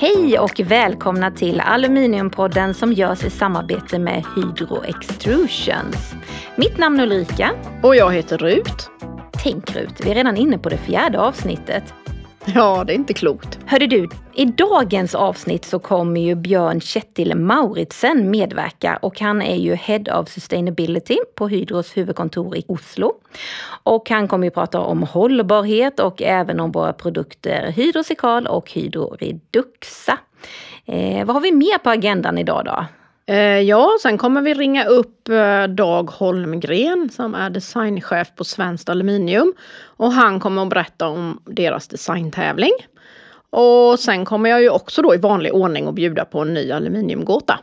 Hej 0.00 0.38
och 0.38 0.60
välkomna 0.64 1.30
till 1.30 1.60
Aluminiumpodden 1.60 2.74
som 2.74 2.92
görs 2.92 3.24
i 3.24 3.30
samarbete 3.30 3.98
med 3.98 4.24
Hydro 4.36 4.84
Extrusions. 4.84 6.14
Mitt 6.56 6.78
namn 6.78 7.00
är 7.00 7.02
Ulrika. 7.02 7.50
Och 7.82 7.96
jag 7.96 8.12
heter 8.12 8.38
Rut. 8.38 8.90
Tänk 9.42 9.76
Rut, 9.76 10.00
vi 10.04 10.10
är 10.10 10.14
redan 10.14 10.36
inne 10.36 10.58
på 10.58 10.68
det 10.68 10.78
fjärde 10.78 11.20
avsnittet. 11.20 11.94
Ja, 12.54 12.84
det 12.86 12.92
är 12.92 12.94
inte 12.94 13.14
klokt. 13.14 13.58
Hörde 13.66 13.86
du, 13.86 14.08
i 14.34 14.44
dagens 14.44 15.14
avsnitt 15.14 15.64
så 15.64 15.78
kommer 15.78 16.20
ju 16.20 16.34
Björn 16.34 16.80
Kjetil 16.80 17.34
Mauritsen 17.34 18.30
medverka 18.30 18.98
och 19.02 19.20
han 19.20 19.42
är 19.42 19.56
ju 19.56 19.74
Head 19.74 20.20
of 20.20 20.28
Sustainability 20.28 21.16
på 21.34 21.48
Hydros 21.48 21.96
huvudkontor 21.96 22.56
i 22.56 22.64
Oslo. 22.68 23.12
Och 23.82 24.10
han 24.10 24.28
kommer 24.28 24.46
ju 24.46 24.50
prata 24.50 24.80
om 24.80 25.02
hållbarhet 25.02 26.00
och 26.00 26.22
även 26.22 26.60
om 26.60 26.72
våra 26.72 26.92
produkter 26.92 27.72
Hydrocikal 27.72 28.46
och 28.46 28.70
Hydroreduxa. 28.70 30.18
Eh, 30.86 31.24
vad 31.24 31.36
har 31.36 31.40
vi 31.40 31.52
mer 31.52 31.78
på 31.78 31.90
agendan 31.90 32.38
idag 32.38 32.64
då? 32.64 32.84
Eh, 33.28 33.60
ja, 33.60 33.96
sen 34.02 34.18
kommer 34.18 34.42
vi 34.42 34.54
ringa 34.54 34.84
upp 34.84 35.28
eh, 35.28 35.64
Dag 35.64 36.10
Holmgren 36.10 37.10
som 37.12 37.34
är 37.34 37.50
designchef 37.50 38.34
på 38.36 38.44
Svenskt 38.44 38.88
Aluminium. 38.88 39.54
Och 39.84 40.12
han 40.12 40.40
kommer 40.40 40.62
att 40.62 40.68
berätta 40.68 41.08
om 41.08 41.42
deras 41.44 41.88
designtävling. 41.88 42.72
Och 43.50 44.00
sen 44.00 44.24
kommer 44.24 44.50
jag 44.50 44.62
ju 44.62 44.68
också 44.68 45.02
då 45.02 45.14
i 45.14 45.18
vanlig 45.18 45.54
ordning 45.54 45.86
att 45.86 45.94
bjuda 45.94 46.24
på 46.24 46.40
en 46.40 46.54
ny 46.54 46.72
aluminiumgåta. 46.72 47.60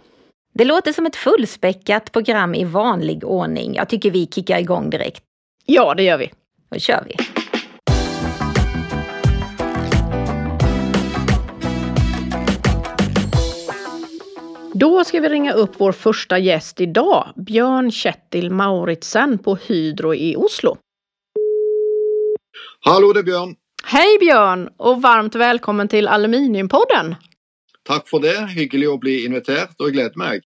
Det 0.54 0.66
låter 0.66 0.94
som 0.94 1.06
ett 1.06 1.16
fullspäckat 1.16 2.12
program 2.12 2.56
i 2.56 2.64
vanlig 2.64 3.24
ordning. 3.24 3.76
Jag 3.76 3.90
tycker 3.90 4.12
vi 4.12 4.28
kickar 4.28 4.60
igång 4.60 4.90
direkt. 4.90 5.24
Ja, 5.66 5.94
det 5.94 6.04
gör 6.04 6.18
vi. 6.18 6.32
Då 6.70 6.80
kör 6.80 7.04
vi. 7.08 7.35
Då 14.80 15.04
ska 15.04 15.20
vi 15.20 15.30
ringa 15.30 15.54
upp 15.54 15.72
vår 15.78 15.92
första 15.92 16.40
gäst 16.40 16.82
idag, 16.82 17.34
Björn 17.36 17.92
Kjettil 17.92 18.52
Mauritsen 18.52 19.38
på 19.38 19.56
Hydro 19.56 20.16
i 20.16 20.36
Oslo. 20.36 20.78
Hallå, 22.80 23.14
det 23.14 23.20
är 23.20 23.24
Björn. 23.24 23.56
Hej 23.84 24.18
Björn 24.20 24.70
och 24.78 25.02
varmt 25.02 25.36
välkommen 25.36 25.88
till 25.88 26.08
Aluminiumpodden. 26.08 27.16
Tack 27.84 28.10
för 28.10 28.20
det. 28.20 28.48
Hyggligt 28.48 28.92
att 28.92 29.00
bli 29.00 29.26
inviterad 29.26 29.70
och 29.78 29.92
gleder 29.92 30.16
mig. 30.16 30.42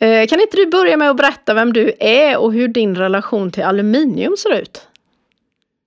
Eh, 0.00 0.26
kan 0.26 0.40
inte 0.40 0.56
du 0.56 0.66
börja 0.66 0.96
med 0.96 1.10
att 1.10 1.16
berätta 1.16 1.54
vem 1.54 1.72
du 1.72 1.92
är 2.00 2.38
och 2.38 2.52
hur 2.52 2.68
din 2.68 2.94
relation 2.94 3.50
till 3.50 3.62
aluminium 3.62 4.36
ser 4.36 4.60
ut? 4.60 4.88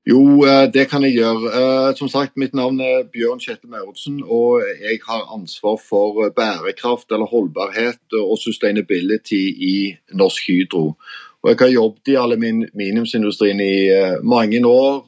Jo, 0.07 0.45
eh, 0.45 0.71
det 0.73 0.85
kan 0.85 1.01
jag 1.01 1.11
göra. 1.11 1.87
Eh, 1.89 1.95
som 1.95 2.09
sagt, 2.09 2.35
mitt 2.35 2.53
namn 2.53 2.79
är 2.79 3.03
Björn 3.03 3.39
Kjetil 3.39 3.69
Mauritsen 3.69 4.23
och 4.23 4.61
jag 4.81 5.13
har 5.13 5.33
ansvar 5.33 5.77
för 5.77 6.33
bärkraft 6.35 7.11
eller 7.11 7.25
hållbarhet 7.25 7.99
och 8.29 8.39
sustainability 8.39 9.45
i 9.47 9.97
Norsk 10.11 10.49
Hydro. 10.49 10.95
Och 11.41 11.49
jag 11.49 11.61
har 11.61 11.67
jobbat 11.67 12.07
i 12.07 12.15
aluminiumsindustrin 12.15 13.59
i 13.59 13.91
många 14.21 14.67
år, 14.67 15.03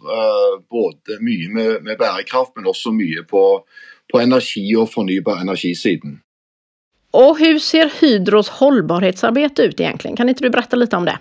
både 0.70 1.20
mycket 1.20 1.54
med, 1.54 1.84
med 1.84 1.98
bärkraft 1.98 2.52
men 2.56 2.68
också 2.68 2.92
mycket 2.92 3.28
på, 3.28 3.64
på 4.12 4.20
energi 4.20 4.76
och 4.76 4.90
förnybar 4.90 5.38
energisidan. 5.38 6.20
Och 7.12 7.40
hur 7.40 7.60
ser 7.60 7.92
Hydros 8.02 8.50
hållbarhetsarbete 8.50 9.62
ut 9.62 9.80
egentligen? 9.80 10.18
Kan 10.18 10.30
inte 10.30 10.44
du 10.44 10.50
berätta 10.50 10.76
lite 10.76 10.96
om 10.96 11.06
det? 11.06 11.20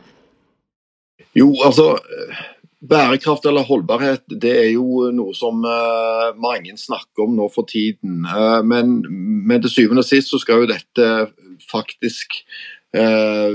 Jo, 1.33 1.63
alltså 1.65 1.99
bärkraft 2.89 3.45
eller 3.45 3.63
hållbarhet 3.63 4.25
det 4.27 4.59
är 4.59 4.69
ju 4.69 5.13
något 5.13 5.37
som 5.37 5.65
eh, 5.65 5.71
uh, 5.71 6.41
många 6.41 6.77
snackar 6.77 7.23
om 7.23 7.37
nu 7.37 7.49
för 7.55 7.63
tiden. 7.63 8.27
Uh, 8.37 8.63
men, 8.63 9.01
men 9.47 9.61
till 9.61 9.71
syvende 9.71 9.99
och 9.99 10.07
sist 10.07 10.29
så 10.29 10.39
ska 10.39 10.61
ju 10.61 10.67
detta 10.67 11.27
faktiskt 11.73 12.29
uh, 12.97 13.03
eh, 13.03 13.53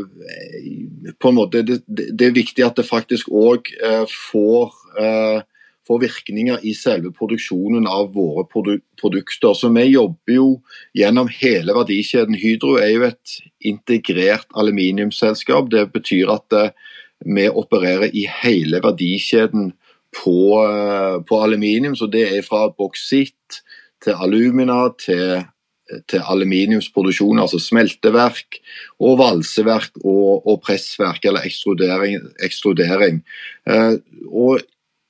på 1.19 1.29
en 1.29 1.35
måte, 1.35 1.61
det, 1.61 1.81
det, 1.87 2.25
är 2.25 2.31
viktigt 2.31 2.65
att 2.65 2.75
det 2.75 2.83
faktiskt 2.83 3.27
också 3.27 4.05
får 4.31 4.71
får 5.87 5.99
virkninger 5.99 6.59
i 6.65 6.73
selve 6.73 7.11
produksjonen 7.11 7.87
av 7.87 8.13
våre 8.13 8.45
produ 8.45 8.79
produkter. 9.01 9.53
Så 9.53 9.69
vi 9.69 9.83
jobber 9.83 10.33
jo 10.33 10.61
gjennom 10.93 11.29
hele 11.41 11.73
verdikjeden. 11.73 12.37
Hydro 12.37 12.77
er 12.79 12.91
jo 12.93 13.07
et 13.07 13.35
integrert 13.59 14.47
aluminiumsselskap. 14.53 15.71
Det 15.71 15.87
betyr 15.93 16.31
at 16.31 16.45
det, 16.53 16.71
vi 17.25 17.47
opererer 17.49 18.11
i 18.13 18.25
hele 18.41 18.81
verdikjeden 18.83 19.71
på, 20.15 20.37
eh, 20.65 21.21
på 21.27 21.41
aluminium. 21.43 21.95
Så 21.95 22.07
det 22.11 22.27
er 22.37 22.45
fra 22.45 22.67
boksitt 22.69 23.61
til 24.03 24.13
alumina 24.17 24.89
til 24.97 25.43
til 26.09 26.23
aluminiumsproduksjon, 26.23 27.39
altså 27.41 27.59
smelteverk 27.59 28.59
og 29.03 29.17
valseverk 29.19 29.97
og, 30.03 30.47
og 30.47 30.61
pressverk, 30.65 31.25
eller 31.25 31.47
ekstrudering. 31.47 32.21
ekstrudering. 32.43 33.21
Eh, 33.67 33.97
og 34.27 34.61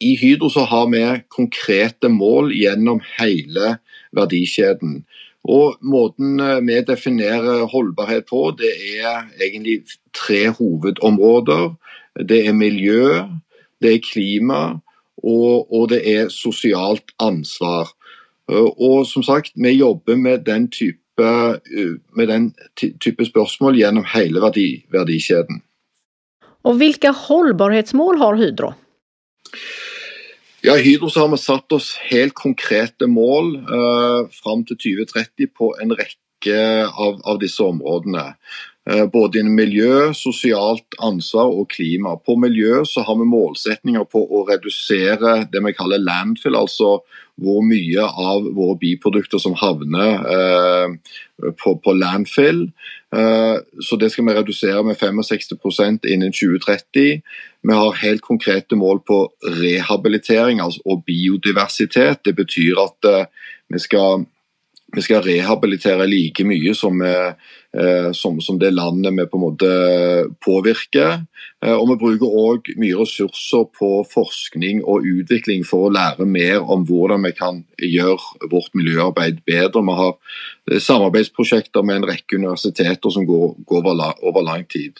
i 0.02 0.16
Hydro 0.18 0.50
så 0.50 0.66
har 0.66 0.88
vi 0.90 1.04
konkrete 1.30 2.10
mål 2.10 2.54
gjennom 2.58 3.02
hele 3.20 3.76
verdikjeden. 4.18 5.04
Og 5.44 5.78
Måten 5.82 6.40
eh, 6.40 6.60
vi 6.66 6.82
definerer 6.88 7.68
holdbarhet 7.70 8.30
på, 8.30 8.50
det 8.58 8.74
er 9.02 9.28
egentlig 9.42 9.84
tre 10.14 10.48
hovedområder. 10.58 11.72
Det 12.20 12.48
er 12.48 12.54
miljø, 12.54 13.24
det 13.82 13.94
er 13.94 14.06
klima 14.06 14.62
og, 15.24 15.74
og 15.74 15.90
det 15.90 16.02
er 16.08 16.30
sosialt 16.34 17.14
ansvar. 17.22 17.92
Eh, 18.52 18.70
og 18.78 19.06
som 19.08 19.24
sagt, 19.24 19.54
vi 19.56 19.78
jobber 19.78 20.16
med 20.16 20.46
den 20.46 20.70
type, 20.72 20.98
eh, 21.22 21.98
med 22.14 22.28
den 22.28 22.54
type 22.78 23.26
spørsmål 23.26 23.78
gjennom 23.78 24.08
hele 24.14 24.42
verdi, 24.42 24.86
verdikjeden. 24.92 25.62
Och 26.64 26.82
vilka 26.82 27.12
hållbarhetsmål 27.12 28.18
har 28.18 28.36
Hydro? 28.36 28.74
Ja, 30.62 30.76
Hydro 30.76 31.10
så 31.10 31.20
har 31.20 31.28
vi 31.28 31.38
satt 31.38 31.72
oss 31.72 31.96
helt 31.98 32.34
konkrete 32.34 33.08
mål 33.08 33.56
eh, 33.56 34.28
fram 34.44 34.66
til 34.66 34.78
2030 34.78 35.48
på 35.58 35.74
en 35.82 35.96
rekke 35.98 36.60
av, 36.86 37.18
av 37.26 37.40
disse 37.42 37.64
områdene. 37.66 38.36
Eh, 38.90 39.06
både 39.06 39.40
inom 39.40 39.56
miljö, 39.56 40.14
sosialt 40.18 40.96
ansvar 41.00 41.52
og 41.54 41.70
klima. 41.70 42.16
På 42.18 42.34
miljø 42.40 42.82
så 42.86 43.04
har 43.06 43.20
vi 43.20 43.28
målsetninger 43.30 44.08
på 44.10 44.24
å 44.26 44.42
redusere 44.48 45.44
det 45.52 45.62
vi 45.62 45.74
kaller 45.78 46.02
landfill, 46.02 46.58
altså 46.58 46.96
hvor 47.42 47.62
mye 47.66 48.06
av 48.06 48.48
våre 48.56 48.78
biprodukter 48.82 49.42
som 49.42 49.54
havner 49.58 50.26
eh, 50.34 50.96
på, 51.62 51.76
på, 51.78 51.94
landfill. 51.94 52.64
Eh, 53.16 53.56
så 53.82 53.98
Det 54.02 54.12
skal 54.12 54.28
vi 54.28 54.36
redusere 54.36 54.84
med 54.84 54.98
65% 54.98 56.10
innen 56.10 56.34
2030. 56.34 57.22
Vi 57.62 57.74
har 57.74 58.02
helt 58.02 58.22
konkrete 58.22 58.76
mål 58.76 59.02
på 59.06 59.24
rehabilitering 59.46 60.62
altså, 60.62 60.82
og 60.86 61.06
biodiversitet. 61.06 62.26
Det 62.26 62.36
betyr 62.36 62.82
at 62.82 63.10
eh, 63.10 63.26
vi, 63.70 63.80
skal, 63.80 64.26
vi, 64.96 65.02
skal, 65.02 65.24
rehabilitere 65.26 66.08
like 66.10 66.46
mye 66.48 66.74
som, 66.78 67.02
eh, 67.06 67.34
eh, 67.78 68.12
som, 68.18 68.40
som, 68.42 68.60
det 68.60 68.74
landet 68.76 69.14
vi 69.18 69.26
på 69.30 69.40
en 69.40 69.46
måte 69.46 69.72
påvirker. 70.44 71.26
Eh, 71.64 71.74
og 71.74 71.90
Vi 71.92 71.98
bruker 72.04 72.38
òg 72.44 72.72
mye 72.82 73.00
ressurser 73.00 73.68
på 73.78 73.92
forskning 74.12 74.84
og 74.84 75.08
utvikling 75.08 75.66
for 75.68 75.88
å 75.88 75.94
lære 75.96 76.28
mer 76.28 76.62
om 76.62 76.86
hvordan 76.88 77.28
vi 77.28 77.34
kan 77.38 77.64
gjøre 77.80 78.50
vårt 78.52 78.74
miljøarbeid 78.78 79.44
bedre. 79.48 79.86
Vi 79.86 80.00
har 80.02 80.80
samarbeidsprosjekter 80.90 81.84
med 81.84 82.02
en 82.02 82.10
rekke 82.14 82.42
universiteter 82.42 83.14
som 83.14 83.28
går, 83.28 83.56
går 83.66 83.86
over, 83.86 84.18
over 84.22 84.44
lang 84.46 84.68
tid 84.70 85.00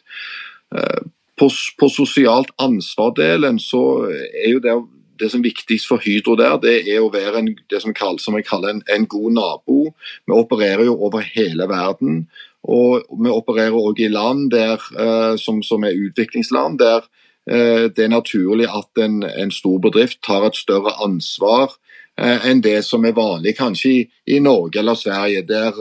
på, 1.42 1.50
på 1.80 1.90
sosialt 1.90 2.52
ansvar-delen 2.62 3.60
så 3.62 3.82
er 4.12 4.52
jo 4.54 4.62
det, 4.64 4.76
det 5.22 5.30
som 5.32 5.42
er 5.42 5.50
viktigst 5.50 5.88
for 5.90 6.02
Hydro 6.02 6.36
der, 6.40 6.58
det 6.62 6.76
er 6.90 7.02
å 7.04 7.12
være 7.14 7.42
en, 7.42 7.52
det 7.70 7.82
som, 7.84 7.94
kalles, 7.96 8.26
som 8.26 8.38
jeg 8.38 8.48
kaller 8.48 8.74
en, 8.74 8.82
en, 8.90 9.08
god 9.10 9.36
nabo. 9.38 9.82
Vi 10.26 10.36
opererer 10.36 10.88
jo 10.88 10.98
over 11.06 11.26
hele 11.26 11.68
verden. 11.70 12.24
Og 12.62 13.06
vi 13.10 13.34
opererer 13.34 13.78
òg 13.78 14.02
i 14.02 14.10
land 14.12 14.52
der, 14.54 14.82
eh, 14.98 15.36
som, 15.42 15.62
som, 15.66 15.86
er 15.86 15.98
utviklingsland, 15.98 16.80
der 16.82 17.06
eh, 17.50 17.88
det 17.90 18.06
er 18.06 18.14
naturlig 18.14 18.70
at 18.70 19.02
en, 19.02 19.22
en, 19.24 19.54
stor 19.54 19.80
bedrift 19.82 20.22
tar 20.26 20.46
et 20.46 20.58
større 20.58 20.94
ansvar 21.02 21.74
eh, 22.18 22.50
enn 22.50 22.62
det 22.62 22.82
som 22.86 23.06
er 23.06 23.18
vanlig 23.18 23.56
kanskje 23.58 23.94
i, 23.96 24.04
i 24.36 24.42
Norge 24.44 24.82
eller 24.82 25.00
Sverige, 25.00 25.46
der 25.50 25.74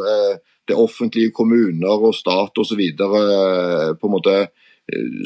det 0.70 0.78
offentlige 0.78 1.34
kommuner 1.34 2.06
og 2.08 2.14
stat 2.14 2.56
osv. 2.62 2.81
På 2.96 4.08
en 4.08 4.14
måte 4.14 4.36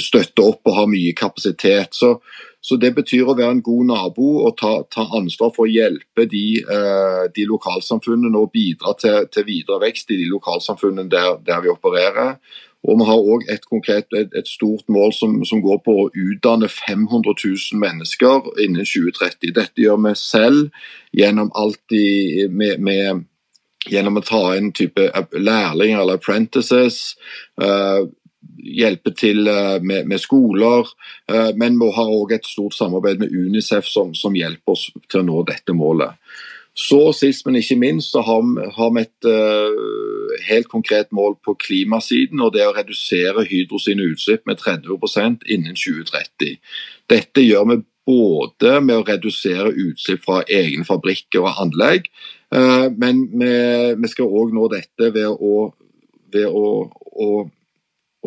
støtte 0.02 0.44
opp 0.44 0.68
og 0.68 0.76
ha 0.78 0.84
mye 0.90 1.14
kapasitet. 1.16 1.94
Så, 1.96 2.16
så, 2.64 2.78
det 2.80 2.94
betyr 2.96 3.28
å 3.28 3.36
være 3.36 3.56
en 3.56 3.64
god 3.64 3.88
nabo 3.92 4.28
og 4.46 4.56
ta, 4.60 4.74
ta 4.92 5.06
ansvar 5.18 5.54
for 5.56 5.66
å 5.66 5.72
hjelpe 5.72 6.26
de, 6.30 6.44
eh, 6.62 7.24
de 7.34 7.48
lokalsamfunnene 7.50 8.40
og 8.40 8.52
bidra 8.54 8.94
til, 9.00 9.26
til, 9.32 9.48
videre 9.48 9.82
vekst 9.86 10.12
i 10.12 10.20
de 10.22 10.30
lokalsamfunnene 10.32 11.10
der, 11.12 11.36
der, 11.46 11.64
vi 11.64 11.72
opererer. 11.72 12.38
Og 12.84 12.98
vi 13.00 13.04
har 13.08 13.28
òg 13.34 13.46
et 13.48 13.62
konkret, 13.64 14.10
et, 14.12 14.32
et, 14.36 14.48
stort 14.48 14.84
mål 14.92 15.14
som, 15.16 15.38
som, 15.48 15.62
går 15.64 15.78
på 15.86 15.92
å 16.02 16.10
utdanne 16.12 16.68
500 16.68 17.32
000 17.32 17.80
mennesker 17.80 18.50
innen 18.60 18.84
2030. 18.84 19.54
Dette 19.56 19.86
gjør 19.86 20.02
vi 20.04 20.12
selv 20.20 20.82
gjennom 21.16 21.48
alltid 21.56 22.52
med, 22.52 22.82
med 22.84 23.24
gjennom 23.90 24.20
å 24.20 24.24
ta 24.24 24.42
inn 24.58 24.72
type 24.76 25.08
lærlinger 25.32 26.02
eller 26.02 26.20
apprentices. 26.20 27.14
Uh, 27.60 28.08
hjälper 28.64 29.10
till 29.10 29.46
eh, 29.46 29.80
med, 29.80 30.06
med, 30.06 30.20
skolor 30.20 30.86
eh, 31.32 31.48
men 31.54 31.78
vi 31.78 31.92
har 31.92 32.22
också 32.22 32.34
ett 32.34 32.44
stort 32.44 32.74
samarbete 32.74 33.18
med 33.18 33.32
Unicef 33.32 33.84
som, 33.84 34.14
som, 34.14 34.36
hjälper 34.36 34.72
oss 34.72 34.90
till 35.08 35.20
att 35.20 35.26
nå 35.26 35.42
detta 35.42 35.72
målet. 35.72 36.10
Så 36.76 37.12
sist, 37.12 37.46
men 37.46 37.56
inte 37.56 37.76
minst, 37.76 38.10
så 38.10 38.20
har, 38.20 38.70
har 38.72 38.94
vi 38.94 39.00
ett 39.00 39.24
uh, 39.26 40.48
helt 40.48 40.68
konkret 40.68 41.10
mål 41.12 41.34
på 41.44 41.54
klimatsidan 41.54 42.40
och 42.40 42.52
Det 42.52 42.62
är 42.62 42.68
att 42.68 42.76
reducera 42.76 43.42
Hydro 43.42 43.78
utsläpp 43.86 44.46
med 44.46 44.58
30 44.58 44.98
procent 44.98 45.42
innan 45.46 45.74
2030. 45.74 46.24
Detta 47.06 47.40
gör 47.40 47.64
vi 47.64 47.82
både 48.06 48.80
med 48.80 48.96
att 48.96 49.08
reducera 49.08 49.68
utsläpp 49.68 50.24
från 50.24 50.42
egna 50.48 50.84
fabriker 50.84 51.40
och 51.40 51.60
anlägg 51.60 52.06
uh, 52.54 52.90
men 52.96 53.38
vi, 53.38 53.94
vi 53.98 54.08
också 54.24 54.54
nå 54.54 54.68
detta 54.68 55.10
ved 55.10 55.26
att 55.26 55.74
ved 56.32 56.46
att, 56.46 56.90
å 57.14 57.50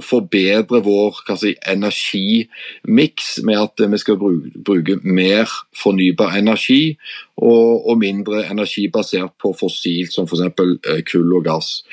forbedre 0.03 0.81
vår 0.85 1.21
si, 1.37 1.55
energimiks 1.67 3.37
med 3.43 3.61
at 3.61 3.85
vi 3.91 3.97
skal 3.97 4.17
bruke, 4.19 4.51
bruke 4.65 4.99
mer 5.03 5.49
fornybar 5.77 6.37
energi 6.37 6.97
og, 7.37 7.89
og, 7.89 7.97
mindre 8.01 8.45
energi 8.51 8.87
basert 8.93 9.33
på 9.41 9.53
fossilt, 9.57 10.13
som 10.13 10.25
f.eks. 10.25 10.39
exempel 10.39 10.77
eh, 10.89 11.03
kull 11.05 11.33
og 11.37 11.45
gass. 11.45 11.83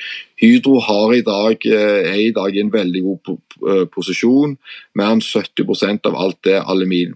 Hydro 0.41 0.79
i 1.13 1.21
dag, 1.25 1.65
eh, 1.69 2.09
er 2.09 2.21
i 2.27 2.31
dag 2.33 2.55
i 2.55 2.61
en 2.61 2.73
veldig 2.73 3.01
god 3.01 3.19
position. 3.23 3.41
Eh, 3.55 3.85
posisjon. 3.87 4.57
Mer 4.99 5.13
enn 5.13 5.21
70 5.23 6.03
av 6.05 6.15
alt 6.19 6.41
det 6.43 6.59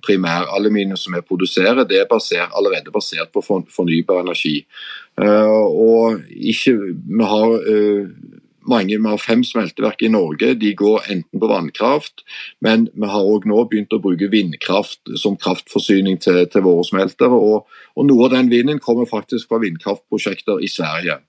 primæraluminium 0.06 0.98
som 0.98 1.14
vi 1.14 1.22
produserer, 1.22 1.84
det 1.84 2.00
er 2.00 2.08
basert, 2.10 2.54
allerede 2.56 2.94
basert 2.94 3.32
på 3.34 3.42
fornybar 3.44 4.22
energi. 4.24 4.66
Og 5.20 6.22
ikke, 6.32 6.74
vi 6.96 7.28
har 7.28 7.52
mange, 8.70 8.98
Vi 8.98 9.10
har 9.10 9.18
fem 9.18 9.44
smelteverk 9.44 10.02
i 10.02 10.12
Norge. 10.14 10.54
De 10.54 10.74
går 10.76 11.10
enten 11.10 11.40
på 11.40 11.48
vannkraft, 11.48 12.24
men 12.62 12.88
vi 12.94 13.08
har 13.08 13.24
òg 13.24 13.46
nå 13.46 13.64
begynt 13.70 13.94
å 13.94 14.02
bruke 14.02 14.30
vindkraft 14.32 15.00
som 15.18 15.38
kraftforsyning 15.38 16.20
til, 16.22 16.46
til 16.48 16.66
våre 16.66 16.84
smeltere. 16.84 17.34
Og, 17.34 17.66
og, 17.96 18.06
Noe 18.06 18.26
av 18.26 18.36
den 18.36 18.50
vinden 18.50 18.80
kommer 18.80 19.06
faktisk 19.10 19.50
fra 19.50 19.60
vindkraftprosjekter 19.64 20.62
i 20.64 20.70
Sverige. 20.72 21.20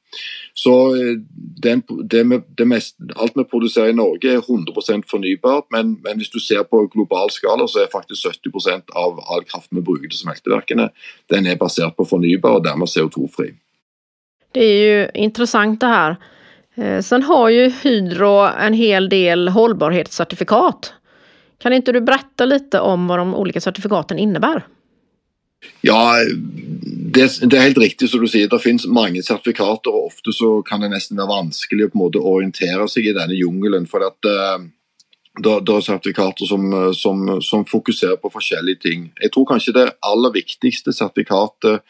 Så 0.54 0.74
eh, 0.96 1.16
den, 1.62 1.82
det 2.10 2.22
det 2.58 2.66
mest, 2.66 2.96
Alt 3.16 3.36
vi 3.38 3.44
produserer 3.44 3.92
i 3.92 3.96
Norge 3.96 4.32
er 4.32 4.42
100 4.42 5.04
fornybart, 5.10 5.70
men, 5.70 5.96
men, 6.04 6.18
hvis 6.18 6.32
du 6.34 6.40
ser 6.40 6.62
på 6.62 6.86
global 6.92 7.30
skala, 7.30 7.66
så 7.66 7.84
er 7.84 7.92
faktisk 7.92 8.26
70% 8.26 8.94
av 8.96 9.20
all 9.30 9.44
kraft 9.44 9.70
vi 9.70 9.80
bruker 9.80 10.10
til 10.10 10.18
smelteverkene, 10.18 10.90
den 11.30 11.46
er 11.46 11.60
basert 11.60 11.96
på 11.96 12.04
fornybar 12.04 12.58
og 12.58 12.64
dermed 12.64 12.90
CO2-fri. 12.90 13.54
Det 14.52 14.64
är 14.64 14.82
ju 14.82 15.10
intressant 15.14 15.80
det 15.80 15.86
här. 15.86 16.16
Eh, 16.74 17.00
sen 17.02 17.22
har 17.22 17.48
ju 17.48 17.72
Hydro 17.82 18.48
en 18.60 18.74
hel 18.74 19.08
del 19.08 19.48
hållbarhetscertifikat. 19.48 20.92
Kan 21.58 21.72
inte 21.72 21.92
du 21.92 22.00
berätta 22.00 22.44
lite 22.44 22.80
om 22.80 23.06
vad 23.06 23.18
de 23.18 23.34
olika 23.34 23.60
certifikaten 23.60 24.18
innebär? 24.18 24.66
Ja, 25.80 26.14
det, 27.12 27.50
det, 27.50 27.56
är 27.56 27.60
helt 27.60 27.78
riktigt 27.78 28.10
som 28.10 28.20
du 28.20 28.28
säger, 28.28 28.48
Det 28.48 28.58
finns 28.58 28.86
många 28.86 29.22
certifikat 29.22 29.86
och 29.86 30.06
ofta 30.06 30.32
så 30.32 30.62
kan 30.62 30.80
det 30.80 30.88
nästan 30.88 31.16
vara 31.16 31.26
vanskligt 31.26 31.86
att 31.86 31.92
på 31.92 31.98
en 31.98 32.04
måte 32.04 32.18
orientere 32.18 32.88
seg 32.88 33.06
i 33.06 33.18
här 33.18 33.28
djungeln 33.28 33.86
för 33.86 34.00
att 34.00 34.24
uh, 34.26 34.66
da, 35.38 35.60
det, 35.60 35.74
er 35.74 35.84
sertifikater 35.84 36.46
som, 36.46 36.72
eh, 36.74 36.92
som, 36.92 37.40
som, 37.42 37.64
fokuserer 37.66 38.18
på 38.20 38.32
forskjellige 38.34 38.82
ting. 38.82 39.08
Jeg 39.22 39.32
tror 39.32 39.46
kanskje 39.52 39.76
det 39.76 39.86
aller 40.02 40.34
viktigste 40.34 40.92
sertifikatet 40.92 41.80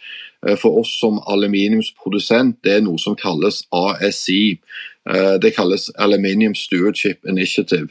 eh, 0.47 0.57
for 0.61 0.83
oss 0.83 0.93
som 1.01 1.21
aluminiumsprodusent, 1.27 2.61
det 2.65 2.77
er 2.77 2.85
noe 2.85 3.01
som 3.01 3.17
kalles 3.17 3.63
ASI. 3.73 4.61
Eh, 5.09 5.37
det 5.43 5.55
kalles 5.57 5.89
Aluminium 5.97 6.55
Stewardship 6.55 7.25
Initiative. 7.29 7.89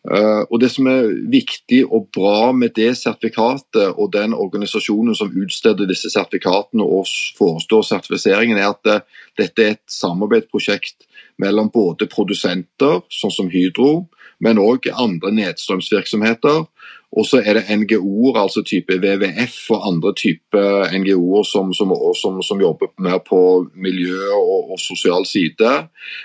Og 0.00 0.60
Det 0.62 0.70
som 0.72 0.86
er 0.88 1.10
viktig 1.28 1.82
og 1.84 2.06
bra 2.16 2.52
med 2.56 2.70
det 2.72 2.94
sertifikatet 2.96 3.98
og 4.00 4.14
den 4.14 4.32
organisasjonen 4.32 5.12
som 5.14 5.28
utsteder 5.28 5.84
disse 5.84 6.08
sertifikatene 6.08 6.80
og 6.80 7.04
forestår 7.36 7.82
sertifiseringen, 7.84 8.56
er 8.56 8.72
at 8.72 9.04
dette 9.36 9.60
er 9.62 9.74
et 9.74 9.84
samarbeidsprosjekt 9.92 11.04
mellom 11.40 11.70
både 11.72 12.08
produsenter, 12.10 13.00
sånn 13.12 13.34
som 13.34 13.50
Hydro, 13.52 14.08
men 14.40 14.60
òg 14.60 14.88
andre 14.92 15.32
nedstrømsvirksomheter 15.36 16.64
og 17.10 17.26
så 17.26 17.40
er 17.42 17.58
det 17.58 17.74
NGO-er, 17.74 18.36
altså 18.38 18.62
type 18.62 18.94
WWF 19.02 19.56
og 19.74 19.86
andre 19.88 20.12
typer 20.14 20.92
NGO-er 20.94 21.46
som, 21.48 21.72
som, 21.74 21.90
som, 22.14 22.38
som, 22.46 22.60
jobber 22.62 22.92
mer 23.02 23.18
på 23.26 23.40
miljø 23.74 24.28
og, 24.36 24.70
og, 24.70 24.78
sosial 24.78 25.26
side. 25.26 25.72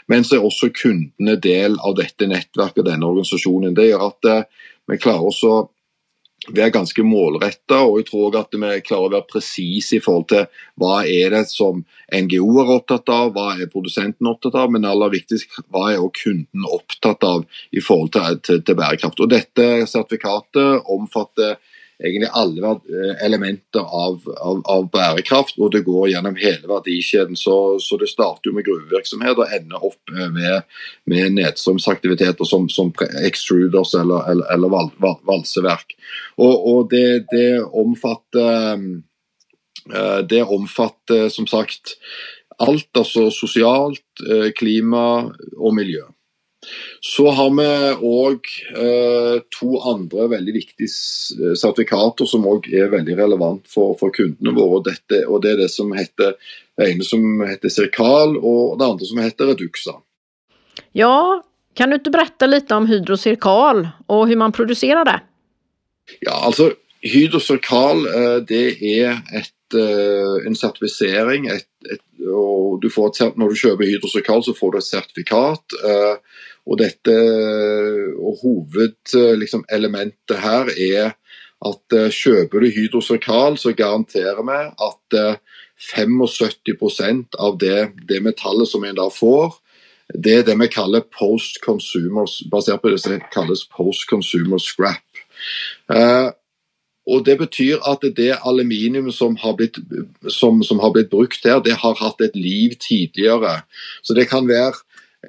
Men 0.07 0.23
så 0.23 0.38
er 0.38 0.45
også 0.45 0.69
kundene 0.77 1.39
del 1.41 1.79
av 1.81 1.97
dette 1.97 2.29
nettverket 2.29 2.83
og 2.83 2.89
denne 2.91 3.09
organisasjonen. 3.09 3.73
Det 3.73 3.89
gjør 3.89 4.06
at 4.12 4.29
eh, 4.29 4.67
vi 4.85 5.01
klarer 5.01 5.25
også 5.31 5.56
vi 6.54 6.62
er 6.62 6.74
ganske 6.74 7.04
målretta, 7.06 7.80
og 7.88 8.00
jeg 8.00 8.08
tror 8.10 8.36
at 8.38 8.54
vi 8.54 8.72
klarer 8.86 9.08
å 9.08 9.14
være 9.16 9.28
presise 9.30 9.98
i 9.98 10.02
forhold 10.04 10.28
til 10.30 10.44
hva 10.82 11.00
er 11.10 11.34
det 11.34 11.46
som 11.50 11.82
NGO 12.14 12.50
er 12.62 12.74
opptatt 12.76 13.10
av, 13.14 13.32
hva 13.34 13.56
er 13.56 13.72
produsenten 13.72 14.30
opptatt 14.30 14.58
av, 14.62 14.70
men 14.74 14.86
aller 14.86 15.14
viktigst, 15.16 15.58
hva 15.74 15.88
er 15.94 16.04
også 16.04 16.26
kunden 16.26 16.68
opptatt 16.70 17.26
av 17.26 17.46
i 17.72 17.82
forhold 17.82 18.14
til, 18.14 18.42
til, 18.46 18.62
til 18.68 18.78
bærekraft. 18.78 19.24
Og 19.26 19.32
Dette 19.32 19.88
sertifikatet 19.90 20.92
omfatter 20.94 21.58
egentlig 22.03 22.30
alle 22.33 22.71
eh, 22.71 23.25
elementer 23.25 23.80
av, 23.80 24.21
av, 24.38 24.62
av, 24.65 24.88
bærekraft, 24.92 25.57
og 25.59 25.71
det 25.71 25.86
går 25.88 26.09
gjennom 26.12 26.36
hele 26.39 26.68
verdikjeden. 26.68 27.38
Så, 27.39 27.80
så 27.83 27.97
det 28.01 28.09
starter 28.12 28.50
jo 28.50 28.56
med 28.57 28.68
gruvevirksomhet 28.68 29.39
og 29.39 29.56
ender 29.56 29.88
opp 29.88 30.13
eh, 30.13 30.27
med, 30.33 30.77
med 31.12 31.38
nedstrømsaktiviteter 31.39 32.47
som, 32.47 32.68
som 32.69 32.92
extruders 33.24 33.95
eller, 34.00 34.27
eller, 34.31 34.51
eller 34.56 34.74
val, 34.74 34.92
val, 35.03 35.19
valseverk. 35.27 35.95
Og, 36.38 36.56
og 36.56 36.92
det, 36.92 37.25
det, 37.31 37.50
omfatter 37.63 38.74
eh, 38.75 40.21
det 40.27 40.44
omfatter 40.44 41.30
som 41.31 41.48
sagt 41.48 41.98
alt, 42.56 42.88
altså 42.95 43.27
sosialt, 43.36 44.01
klima 44.56 45.01
og 45.59 45.74
miljø. 45.75 46.06
Så 47.03 47.27
har 47.38 47.51
vi 47.57 47.67
òg 48.09 48.51
eh, 48.75 49.38
to 49.53 49.79
andre 49.91 50.29
veldig 50.35 50.56
viktige 50.56 50.89
eh, 50.89 51.56
sertifikater 51.59 52.29
som 52.29 52.47
òg 52.50 52.69
er 52.73 52.94
veldig 52.94 53.17
relevant 53.19 53.65
for, 53.71 53.97
for 54.00 54.13
kundene 54.15 54.56
våre. 54.56 54.79
Og, 54.79 54.86
dette, 54.88 55.24
og, 55.27 55.41
Det 55.43 55.53
er 55.53 55.63
det 55.65 55.72
som 55.74 55.91
heter, 55.95 56.36
det 56.77 56.91
ene 56.91 57.07
som 57.07 57.43
heter 57.45 57.74
Circal 57.74 58.38
og 58.38 58.79
det 58.79 58.89
andre 58.89 59.10
som 59.12 59.22
heter 59.24 59.53
Reduxa. 59.53 60.00
Ja, 60.95 61.41
kan 61.75 61.91
du 61.91 62.00
ikke 62.00 62.13
berette 62.15 62.48
litt 62.48 62.72
om 62.72 62.88
Hydro 62.88 63.17
Circal 63.19 63.86
og 64.07 64.25
hvordan 64.25 64.41
man 64.45 64.55
produserer 64.55 65.07
det? 65.07 65.19
Ja, 66.24 66.38
altså 66.45 66.72
Hydro 67.05 67.41
Circal 67.43 68.05
eh, 68.10 68.38
det 68.48 68.65
er 68.79 69.19
et, 69.36 69.77
eh, 69.77 70.48
en 70.48 70.57
sertifisering. 70.57 71.50
Et, 71.53 71.67
et, 71.91 72.03
og 72.25 72.81
du 72.81 72.89
får 72.93 73.12
et, 73.12 73.38
når 73.38 73.51
du 73.51 73.62
kjøper 73.62 73.89
Hydro 73.89 74.12
Circal, 74.12 74.43
så 74.45 74.55
får 74.57 74.74
du 74.74 74.79
et 74.79 74.88
sertifikat. 74.88 75.79
Og 76.65 76.79
dette 76.81 77.13
og 78.17 78.39
Hovedelementet 78.41 79.39
liksom, 79.39 79.65
her 79.69 80.72
er 80.74 81.13
at 81.65 81.95
eh, 81.98 82.12
kjøper 82.13 82.62
du 82.62 82.72
hydrosekal, 82.74 83.57
så 83.57 83.74
garanterer 83.77 84.41
vi 84.45 84.57
at 84.88 85.17
eh, 85.19 85.38
75 85.75 87.25
av 87.39 87.57
det, 87.60 87.91
det, 88.10 88.22
metallet 88.24 88.69
som 88.69 88.84
en 88.86 88.98
da 88.98 89.10
får, 89.12 89.57
det 90.13 90.34
er 90.39 90.43
det 90.45 90.55
vi 90.62 90.69
kaller 90.69 91.05
post 91.10 91.60
consumer, 91.65 92.29
basert 92.51 92.84
på 92.84 92.93
det 92.93 93.01
som 93.01 93.17
kalles 93.34 93.65
post 93.74 94.05
consumer 94.10 94.62
scrap. 94.62 95.01
Och 95.89 96.34
og 97.07 97.25
Det 97.25 97.38
betyr 97.38 97.77
at 97.86 98.01
det 98.17 98.38
aluminium 98.45 99.12
som 99.12 99.36
har, 99.36 99.53
blitt, 99.53 99.77
som, 100.29 100.63
som 100.63 100.79
har 100.79 100.91
blitt 100.91 101.10
brukt 101.10 101.45
her, 101.45 101.60
det 101.60 101.74
har 101.77 101.93
hatt 101.95 102.22
et 102.22 102.36
liv 102.36 102.72
tidligere. 102.81 103.62
Så 104.01 104.13
det 104.13 104.29
kan 104.29 104.48
være 104.48 104.74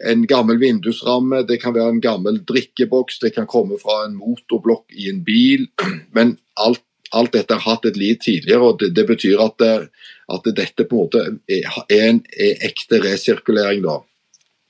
en 0.04 0.26
gammel 0.26 0.58
vindusramme, 0.60 1.42
det 1.48 1.60
kan 1.62 1.74
være 1.76 1.96
en 1.96 2.02
gammel 2.04 2.40
drikkeboks, 2.48 3.20
det 3.22 3.34
kan 3.36 3.48
komme 3.50 3.78
fra 3.80 4.04
en 4.06 4.16
motorblokk 4.18 4.92
i 4.92 5.08
en 5.12 5.22
bil. 5.24 5.66
Men 6.16 6.36
alt, 6.62 6.82
alt 7.16 7.34
dette 7.36 7.56
har 7.56 7.64
hatt 7.76 7.88
et 7.88 7.98
liv 8.00 8.18
tidligere, 8.22 8.62
og 8.62 8.80
det, 8.82 8.92
det 8.96 9.06
betyr 9.08 9.42
at, 9.44 9.56
det, 9.62 9.72
eh, 9.86 10.12
at, 10.36 10.50
dette 10.56 10.88
på 10.88 10.96
en 10.96 11.06
måte 11.06 11.24
er, 11.48 11.80
en 11.96 12.22
er 12.36 12.66
ekte 12.68 13.00
resirkulering. 13.04 13.84
da. 13.86 14.00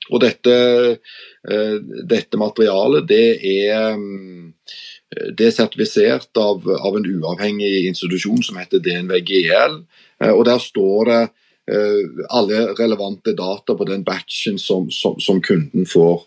Og 0.07 0.21
dette, 0.23 0.57
eh, 1.51 1.77
dette 2.07 2.39
materialet 2.39 3.07
det 3.09 3.25
er, 3.43 3.97
eh, 3.97 5.31
det 5.33 5.49
er 5.49 5.55
sertifisert 5.55 6.39
av, 6.39 6.63
av, 6.63 6.95
en 6.95 7.07
uavhengig 7.07 7.87
institusjon 7.87 8.43
som 8.43 8.59
heter 8.61 8.79
DNVGL 8.83 9.81
och 10.19 10.25
där 10.25 10.33
og 10.33 10.45
Der 10.45 10.57
står 10.57 11.05
det 11.05 11.29
Eh, 11.67 12.23
alle 12.29 12.73
relevante 12.79 13.33
data 13.33 13.75
på 13.75 13.83
den 13.83 14.03
batchen 14.03 14.59
som, 14.59 14.91
som, 14.91 15.19
som 15.19 15.41
kunden 15.41 15.83
får. 15.85 16.21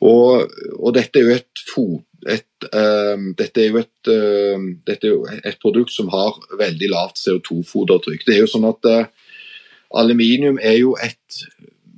Og, 0.00 0.54
og, 0.78 0.94
dette 0.96 1.20
er 1.20 1.26
jo 1.26 1.34
et, 1.34 1.64
et, 2.32 2.68
um, 2.70 2.78
ehm, 2.80 3.26
dette 3.36 3.60
er 3.60 3.68
jo 3.74 3.82
et, 3.82 4.08
um, 4.08 4.14
ehm, 4.14 4.70
dette 4.88 5.04
er 5.04 5.12
jo 5.12 5.26
et 5.36 5.60
produkt 5.60 5.92
som 5.92 6.08
har 6.14 6.38
veldig 6.56 6.88
lavt 6.94 7.20
CO2-fodertrykk. 7.20 8.24
Det 8.24 8.38
er 8.38 8.40
jo 8.46 8.48
sånn 8.54 8.64
at 8.70 8.88
uh, 8.88 9.02
eh, 9.02 9.36
Aluminium 10.00 10.56
er 10.64 10.78
jo 10.80 10.96
et 10.96 11.44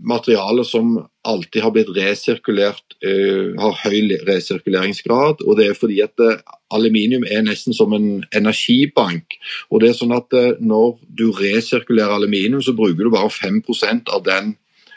materiale 0.09 0.65
som 0.65 0.97
alltid 1.29 1.62
har 1.62 1.73
blitt 1.75 1.91
resirkulert, 1.97 2.97
uh, 3.05 3.11
eh, 3.11 3.50
har 3.61 3.81
høy 3.85 4.17
resirkuleringsgrad. 4.29 5.43
og 5.47 5.57
det 5.59 5.69
er 5.69 5.75
fordi 5.75 6.00
at 6.05 6.17
uh, 6.21 6.38
Aluminium 6.71 7.25
er 7.25 7.43
nesten 7.43 7.75
som 7.75 7.93
en 7.93 8.25
energibank. 8.35 9.38
og 9.71 9.81
det 9.81 9.91
er 9.91 9.99
sånn 10.00 10.12
at 10.12 10.33
uh, 10.33 10.57
Når 10.61 10.99
du 11.09 11.33
resirkulerer 11.33 12.15
aluminium, 12.15 12.62
så 12.62 12.73
bruker 12.73 13.05
du 13.05 13.11
bare 13.11 13.31
5% 13.31 14.09
av 14.12 14.25
den 14.25 14.57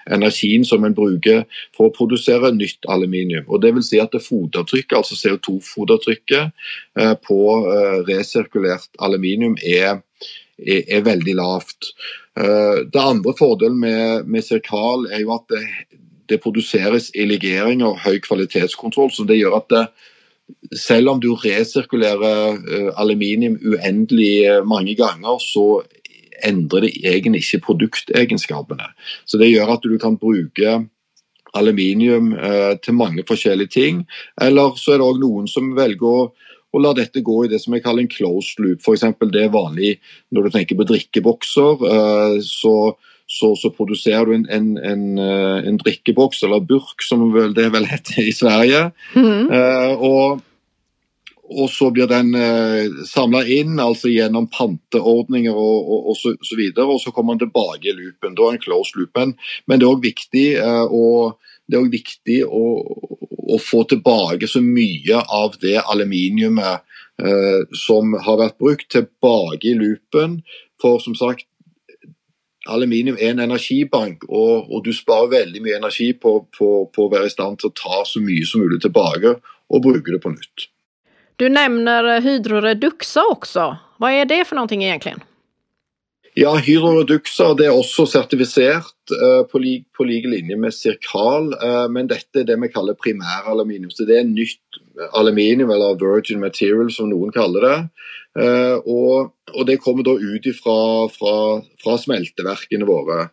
energien 0.10 0.66
som 0.66 0.84
en 0.84 0.96
bruker 0.96 1.44
for 1.76 1.88
å 1.88 1.94
produsere 1.94 2.52
nytt 2.52 2.86
aluminium. 2.90 3.46
Og 3.48 3.62
det 3.62 3.74
vil 3.76 3.84
si 3.84 4.00
at 4.02 4.16
Fotavtrykket, 4.18 4.98
altså 4.98 5.16
CO2-fotavtrykket 5.16 6.50
på 7.22 7.40
resirkulert 8.10 8.90
aluminium 8.98 9.56
er, 9.62 10.02
er, 10.62 10.84
er 10.88 11.08
veldig 11.08 11.36
lavt. 11.40 11.92
Eh, 12.40 12.86
det 12.94 13.02
andre 13.02 13.34
fordelen 13.38 13.80
med, 13.80 14.30
med 14.30 14.46
Circal 14.46 15.08
er 15.12 15.24
jo 15.26 15.34
at 15.36 15.48
det, 15.52 15.66
det 16.30 16.42
produseres 16.44 17.12
i 17.16 17.28
legering 17.28 17.84
og 17.84 18.00
høy 18.06 18.22
kvalitetskontroll. 18.24 19.12
så 19.12 19.28
det 19.28 19.42
gjør 19.42 19.60
at 19.60 19.70
det, 19.74 19.86
selv 20.78 21.10
om 21.10 21.20
du 21.20 21.34
resirkulerer 21.36 22.56
uh, 22.56 22.76
eh, 22.76 22.90
aluminium 23.00 23.58
uendelig 23.64 24.50
uh, 24.52 24.64
mange 24.68 24.96
ganger, 24.96 25.40
så 25.40 25.84
endrer 26.44 26.88
det 26.88 26.94
egentlig 27.06 27.44
ikke 27.44 27.66
produktegenskapene. 27.68 28.90
Så 29.26 29.38
Det 29.38 29.52
gjør 29.52 29.76
at 29.76 29.84
du 29.84 29.98
kan 30.02 30.18
bruke 30.18 30.80
aluminium 31.54 32.34
eh, 32.34 32.72
uh, 32.72 32.78
til 32.84 32.94
mange 32.94 33.24
forskjellige 33.28 33.68
ting. 33.68 34.06
Eller 34.42 34.76
så 34.80 34.94
er 34.94 35.02
det 35.02 35.08
òg 35.08 35.20
noen 35.20 35.48
som 35.52 35.76
velger 35.76 36.08
å 36.08 36.32
og 36.72 36.84
la 36.84 36.92
dette 36.98 37.24
gå 37.26 37.38
i 37.46 37.52
det 37.52 37.62
som 37.64 37.76
jeg 37.76 37.84
kaller 37.86 38.06
en 38.06 38.12
closed 38.12 38.62
loop. 38.64 38.84
F.eks. 38.84 39.08
det 39.34 39.46
er 39.46 39.54
vanlig 39.54 39.96
når 40.32 40.48
du 40.48 40.54
tenker 40.56 40.80
på 40.80 40.88
drikkebokser. 40.90 41.88
Eh, 41.96 42.38
så, 42.48 42.76
så, 43.28 43.54
så 43.60 43.74
produserer 43.76 44.30
du 44.30 44.38
en, 44.38 44.46
en, 44.50 44.70
en, 44.78 45.10
eh, 45.20 45.58
en, 45.68 45.82
drikkeboks, 45.82 46.46
eller 46.48 46.64
burk 46.64 47.04
som 47.06 47.28
det 47.56 47.68
vel 47.76 47.90
heter 47.92 48.24
i 48.24 48.36
Sverige. 48.36 48.88
Mm. 49.16 49.52
og 50.00 50.42
og 51.52 51.70
så 51.72 51.90
blir 51.92 52.08
den 52.10 52.34
eh, 52.38 52.92
samla 53.08 53.44
inn 53.52 53.80
altså 53.82 54.12
gjennom 54.12 54.48
panteordninger 54.54 55.56
og, 55.56 55.80
og, 55.82 56.10
og, 56.12 56.18
så, 56.18 56.34
så, 56.40 56.58
videre, 56.60 56.88
og 56.88 57.02
så 57.04 57.14
kommer 57.16 57.36
den 57.36 57.48
tilbake 57.48 57.92
i 57.92 57.96
loopen. 57.98 58.36
Da 58.38 58.48
er 58.48 58.58
en 58.58 58.64
closed 58.64 59.00
loopen. 59.00 59.36
Men 59.68 59.82
det 59.82 59.88
er 59.88 59.92
òg 59.92 60.06
viktig, 60.06 60.46
eh, 60.62 60.86
det 61.68 61.78
er 61.78 61.84
også 61.84 61.96
viktig 61.98 62.38
å, 62.48 62.64
å 63.52 63.60
få 63.60 63.84
tilbake 63.90 64.48
så 64.48 64.62
mye 64.64 65.22
av 65.28 65.58
det 65.62 65.78
aluminiumet 65.82 66.82
eh, 67.22 67.62
som 67.76 68.16
har 68.26 68.40
vært 68.42 68.60
brukt, 68.62 68.90
tilbake 68.94 69.68
i 69.68 69.78
loopen. 69.78 70.40
For 70.82 71.02
som 71.04 71.16
sagt, 71.18 71.46
aluminium 72.70 73.18
er 73.20 73.34
en 73.34 73.46
energibank, 73.48 74.26
og, 74.30 74.70
og 74.72 74.86
du 74.86 74.92
sparer 74.96 75.34
veldig 75.36 75.64
mye 75.66 75.80
energi 75.80 76.12
på, 76.14 76.38
på, 76.58 76.70
på, 76.94 77.08
å 77.08 77.12
være 77.12 77.30
i 77.30 77.34
stand 77.34 77.62
til 77.62 77.72
å 77.72 77.78
ta 77.78 78.04
så 78.08 78.22
mye 78.24 78.46
som 78.48 78.64
mulig 78.64 78.82
tilbake 78.86 79.36
og 79.72 79.84
bruke 79.84 80.14
det 80.14 80.22
på 80.24 80.34
nytt. 80.34 80.70
Du 81.42 81.50
nämner 81.50 82.16
eh, 82.16 82.22
Hydroreduxa 82.22 83.24
också. 83.32 83.78
Vad 83.98 84.12
är 84.12 84.26
det 84.26 84.46
för 84.46 84.56
någonting 84.56 84.84
egentligen? 84.84 85.22
Ja, 86.40 86.54
Hydroreduxa 86.56 87.50
det 87.60 87.66
er 87.68 87.76
også 87.76 88.06
sertifisert 88.08 89.12
uh, 89.12 89.44
på, 89.52 89.60
lik, 89.60 89.84
på 89.92 90.06
like 90.08 90.30
linje 90.32 90.56
med 90.56 90.72
Circal, 90.72 91.50
uh, 91.58 91.66
eh, 91.68 91.88
men 91.92 92.08
dette 92.08 92.40
er 92.40 92.48
det 92.48 92.56
vi 92.62 92.70
kaller 92.72 92.96
primæraluminium. 92.96 93.92
Så 93.92 94.08
det 94.08 94.22
er 94.22 94.30
nytt 94.30 94.80
aluminium, 95.18 95.74
eller 95.76 96.00
virgin 96.00 96.40
material 96.40 96.92
som 96.94 97.12
noen 97.12 97.36
kaller 97.36 97.68
det. 97.68 97.78
Uh, 98.40 98.78
og, 98.88 99.34
og, 99.52 99.64
det 99.68 99.82
kommer 99.84 100.08
da 100.08 100.16
ut 100.16 100.48
fra, 100.56 100.80
fra, 101.12 101.36
fra 101.84 101.98
smelteverkene 102.00 102.88
våre. 102.88 103.26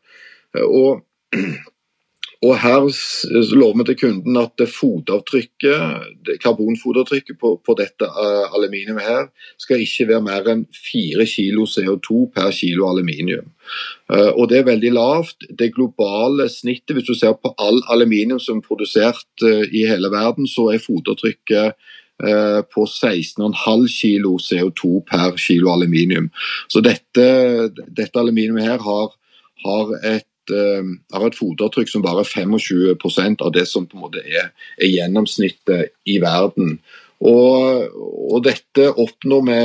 og 0.66 1.04
og 2.42 2.54
Her 2.62 2.84
lover 3.58 3.80
vi 3.80 3.84
til 3.88 3.96
kunden 3.98 4.36
at 4.38 4.62
fotavtrykket, 4.70 6.36
karbonfotavtrykket 6.42 7.38
på, 7.40 7.56
på 7.66 7.74
dette 7.80 8.06
eh, 8.06 8.44
aluminiumet 8.54 9.02
her 9.02 9.24
skal 9.58 9.82
ikke 9.82 10.06
være 10.12 10.22
mer 10.22 10.46
enn 10.52 10.62
4 10.70 11.26
kg 11.26 11.64
CO2 11.66 12.20
per 12.36 12.52
kilo 12.54 12.86
aluminium. 12.92 13.50
Eh, 14.14 14.30
og 14.38 14.46
Det 14.52 14.60
er 14.60 14.70
veldig 14.70 14.92
lavt. 14.94 15.48
Det 15.50 15.72
globale 15.74 16.46
snittet, 16.48 16.94
hvis 16.94 17.10
du 17.10 17.14
ser 17.18 17.34
på 17.34 17.54
all 17.58 17.82
aluminium 17.90 18.38
som 18.38 18.62
er 18.62 18.68
produsert 18.70 19.42
eh, 19.42 19.66
i 19.74 19.82
hele 19.90 20.10
verden, 20.14 20.46
så 20.46 20.70
er 20.70 20.84
fotavtrykket 20.84 21.94
på 22.18 22.82
16,5 22.82 23.84
kg 23.94 24.24
CO2 24.42 24.88
per 25.06 25.36
kilo 25.38 25.70
aluminium. 25.70 26.32
Så 26.66 26.82
dette, 26.82 27.26
dette 27.94 28.18
aluminiumet 28.18 28.66
her 28.66 28.82
har, 28.82 29.12
har 29.62 29.92
et 30.02 30.26
har 30.50 31.22
eh, 31.22 31.28
et 31.28 31.38
fotavtrykk 31.38 31.92
som 31.92 32.04
bare 32.04 32.24
er 32.24 32.32
25 32.32 33.38
av 33.44 33.52
det 33.54 33.66
som 33.68 33.86
på 33.86 33.98
en 33.98 34.06
måte 34.06 34.24
er, 34.24 34.52
er 34.78 34.92
gjennomsnittet 34.92 35.94
i 36.08 36.18
verden. 36.22 36.78
Og, 37.18 37.88
og 38.30 38.44
dette 38.46 38.92
oppnår 38.94 39.48
vi 39.48 39.62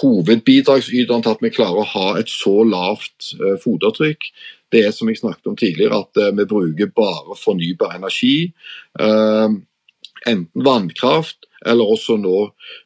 hovedbidragsyteren 0.00 1.24
til 1.24 1.34
at 1.34 1.42
vi 1.44 1.52
klarer 1.54 1.82
å 1.82 1.90
ha 1.94 2.06
et 2.20 2.30
så 2.30 2.62
lavt 2.66 3.32
uh, 3.40 3.56
fotavtrykk. 3.62 4.28
Det 4.72 4.82
er 4.86 4.94
som 4.94 5.10
jeg 5.10 5.20
snakket 5.20 5.50
om 5.50 5.56
tidligere, 5.58 6.02
at 6.04 6.20
uh, 6.20 6.30
vi 6.36 6.46
bruker 6.48 6.92
bare 6.96 7.36
fornybar 7.38 7.96
energi. 7.98 8.52
Uh, 9.00 9.58
enten 10.26 10.64
vannkraft 10.66 11.48
eller 11.66 11.92
også 11.96 12.18
nå, 12.20 12.38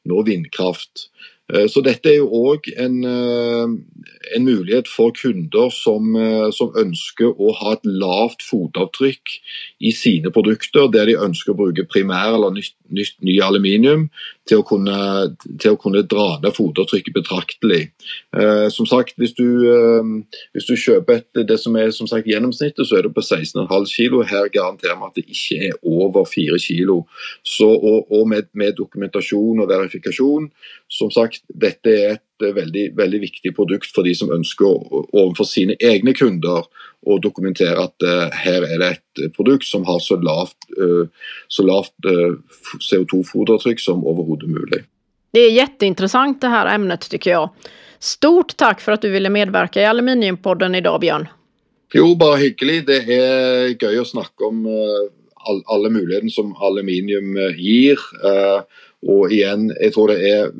nå 0.08 0.24
vindkraft. 0.26 1.08
Så 1.50 1.80
dette 1.82 2.06
er 2.06 2.20
jo 2.20 2.28
òg 2.46 2.68
en, 2.78 3.00
en, 4.36 4.44
mulighet 4.44 4.88
for 4.88 5.12
kunder 5.16 5.70
som, 5.74 6.14
eh, 6.16 6.48
som, 6.54 6.72
ønsker 6.80 7.34
å 7.36 7.52
ha 7.58 7.74
et 7.76 7.86
lavt 7.86 8.44
fotavtrykk 8.46 9.34
i 9.86 9.92
sine 9.96 10.32
produkter, 10.34 10.88
der 10.92 11.10
de 11.10 11.18
ønsker 11.20 11.52
å 11.52 11.58
bruke 11.58 11.86
primær 11.90 12.36
eller 12.36 12.54
nytt, 12.54 12.74
nytt 12.90 13.18
ny 13.26 13.38
aluminium 13.44 14.08
til 14.48 14.62
å, 14.62 14.66
kunne, 14.66 14.96
til 15.62 15.74
å 15.74 15.78
kunne 15.80 16.02
dra 16.08 16.40
ned 16.42 16.54
fotavtrykket 16.56 17.16
betraktelig. 17.16 17.82
Eh, 18.36 18.66
som 18.74 18.88
sagt, 18.88 19.14
hvis 19.20 19.34
du, 19.38 19.46
eh, 19.70 20.40
hvis 20.56 20.70
du 20.70 20.74
kjøper 20.74 21.20
et, 21.20 21.42
det 21.46 21.58
som 21.62 21.76
er 21.78 21.92
som 21.94 22.08
sagt, 22.10 22.30
gjennomsnittet, 22.30 22.86
så 22.86 22.98
er 22.98 23.06
det 23.06 23.14
på 23.16 23.24
16,5 23.24 23.68
kg. 23.90 24.22
Her 24.30 24.50
garanterer 24.52 24.98
vi 24.98 25.10
at 25.10 25.20
det 25.20 25.26
ikke 25.28 25.70
er 25.70 25.78
over 25.82 26.26
4 26.28 26.58
kg. 26.62 26.98
Så, 27.42 27.68
og, 27.68 28.10
og 28.10 28.26
med, 28.30 28.50
med 28.54 28.78
dokumentasjon 28.78 29.62
og 29.62 29.70
verifikasjon, 29.70 30.50
som 30.90 31.14
sagt 31.14 31.44
dette 31.54 31.94
er 31.94 32.16
et 32.16 32.26
veldig, 32.40 32.84
veldig, 32.96 33.20
viktig 33.20 33.52
produkt 33.56 33.90
for 33.94 34.06
de 34.06 34.14
som 34.16 34.30
ønsker 34.32 34.66
overfor 34.66 35.48
sine 35.48 35.76
egne 35.80 36.14
kunder 36.16 36.64
å 37.08 37.18
dokumentere 37.22 37.80
at 37.80 38.04
uh, 38.04 38.28
her 38.42 38.66
er 38.66 38.80
det 38.82 38.90
et 38.92 39.36
produkt 39.36 39.64
som 39.68 39.86
har 39.88 40.00
så 40.04 40.18
lavt, 40.20 40.56
uh, 40.80 41.06
så 41.48 41.64
lavt 41.64 41.94
uh, 42.08 42.36
CO2-fodertrykk 42.90 43.80
som 43.80 44.04
overhodet 44.04 44.50
mulig. 44.52 44.82
Det 45.32 45.40
är 45.40 45.50
jätteintressant 45.50 46.40
det 46.40 46.48
här 46.48 46.74
ämnet 46.74 47.10
tycker 47.10 47.30
jag. 47.30 47.50
Stort 47.98 48.56
tack 48.56 48.80
för 48.80 48.92
att 48.92 49.02
du 49.02 49.10
ville 49.10 49.30
medverka 49.30 49.82
i 49.82 49.84
Aluminiumpodden 49.84 50.74
idag 50.74 51.00
Björn. 51.00 51.28
Jo, 51.94 52.14
bare 52.14 52.38
hyggelig. 52.38 52.86
Det 52.86 53.00
er 53.12 53.72
gøy 53.74 53.98
å 54.00 54.06
snakke 54.06 54.46
om 54.46 54.62
alle 55.42 55.90
mulighetene 55.90 56.30
som 56.30 56.52
aluminium 56.62 57.34
gir. 57.58 57.98
Og 59.08 59.32
igjen, 59.32 59.70
jeg 59.80 59.94
tror 59.94 60.10
det 60.12 60.18
er 60.28 60.50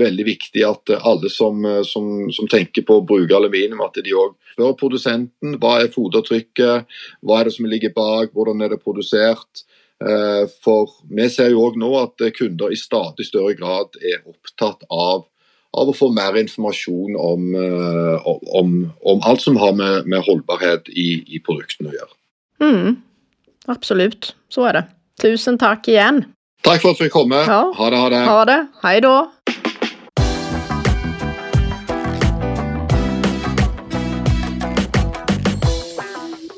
veldig 0.00 0.24
viktig 0.24 0.62
at 0.64 0.92
alle 0.96 1.28
som, 1.28 1.66
som, 1.84 2.30
som 2.32 2.48
tenker 2.48 2.86
på 2.88 2.96
å 2.96 3.04
bruke 3.04 3.36
aluminium, 3.36 3.82
at 3.84 3.98
de 4.00 4.14
òg 4.16 4.38
spør 4.54 4.76
produsenten 4.80 5.58
hva 5.60 5.80
er 5.82 5.92
fotavtrykket, 5.92 6.88
hva 7.20 7.40
er 7.40 7.48
det 7.48 7.56
som 7.56 7.68
ligger 7.68 7.92
bak, 7.96 8.32
hvordan 8.32 8.64
er 8.64 8.72
det 8.72 8.80
produsert. 8.80 9.66
Eh, 10.00 10.48
för 10.48 10.86
for 10.86 10.88
vi 11.10 11.28
ser 11.28 11.50
jo 11.50 11.66
òg 11.66 11.76
nå 11.76 11.90
at 12.00 12.32
kunder 12.32 12.72
i 12.72 12.76
stadig 12.76 13.26
større 13.26 13.54
grad 13.54 13.98
er 14.00 14.22
opptatt 14.24 14.86
av, 14.88 15.26
av 15.76 15.90
å 15.90 15.96
få 15.96 16.08
mer 16.12 16.38
informasjon 16.40 17.16
eh, 17.16 17.20
om, 17.20 18.40
om, 18.62 18.92
om 19.04 19.20
alt 19.28 19.44
som 19.44 19.56
har 19.60 19.76
med, 19.76 20.06
med 20.06 20.24
holdbarhet 20.24 20.88
i, 20.88 21.20
i, 21.28 21.40
produktene 21.44 21.92
å 21.92 21.98
gjøre. 21.98 22.16
Mm, 22.64 22.96
absolut, 23.66 24.34
så 24.48 24.64
är 24.64 24.72
det. 24.72 24.84
Tusen 25.20 25.58
tack 25.58 25.88
igen. 25.88 26.24
Tack 26.62 26.82
för 26.82 26.88
att 26.88 27.00
vi 27.00 27.04
fick 27.04 27.12
komma. 27.12 27.34
Ja. 27.34 27.74
Ha 27.76 27.90
det, 27.90 27.96
ha 27.96 28.10
det. 28.10 28.24
Ha 28.24 28.44
det. 28.44 28.66
Hej 28.82 29.00
då. 29.00 29.30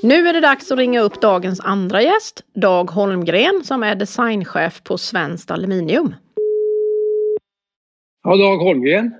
Nu 0.02 0.28
är 0.28 0.32
det 0.32 0.40
dags 0.40 0.72
att 0.72 0.78
ringa 0.78 1.00
upp 1.00 1.20
dagens 1.20 1.60
andra 1.60 2.02
gäst, 2.02 2.42
Dag 2.54 2.90
Holmgren, 2.90 3.60
som 3.64 3.82
är 3.82 3.94
designchef 3.94 4.82
på 4.84 4.98
Svenskt 4.98 5.50
Aluminium. 5.50 6.14
Ja, 8.24 8.36
Dag 8.36 8.56
Holmgren. 8.56 9.14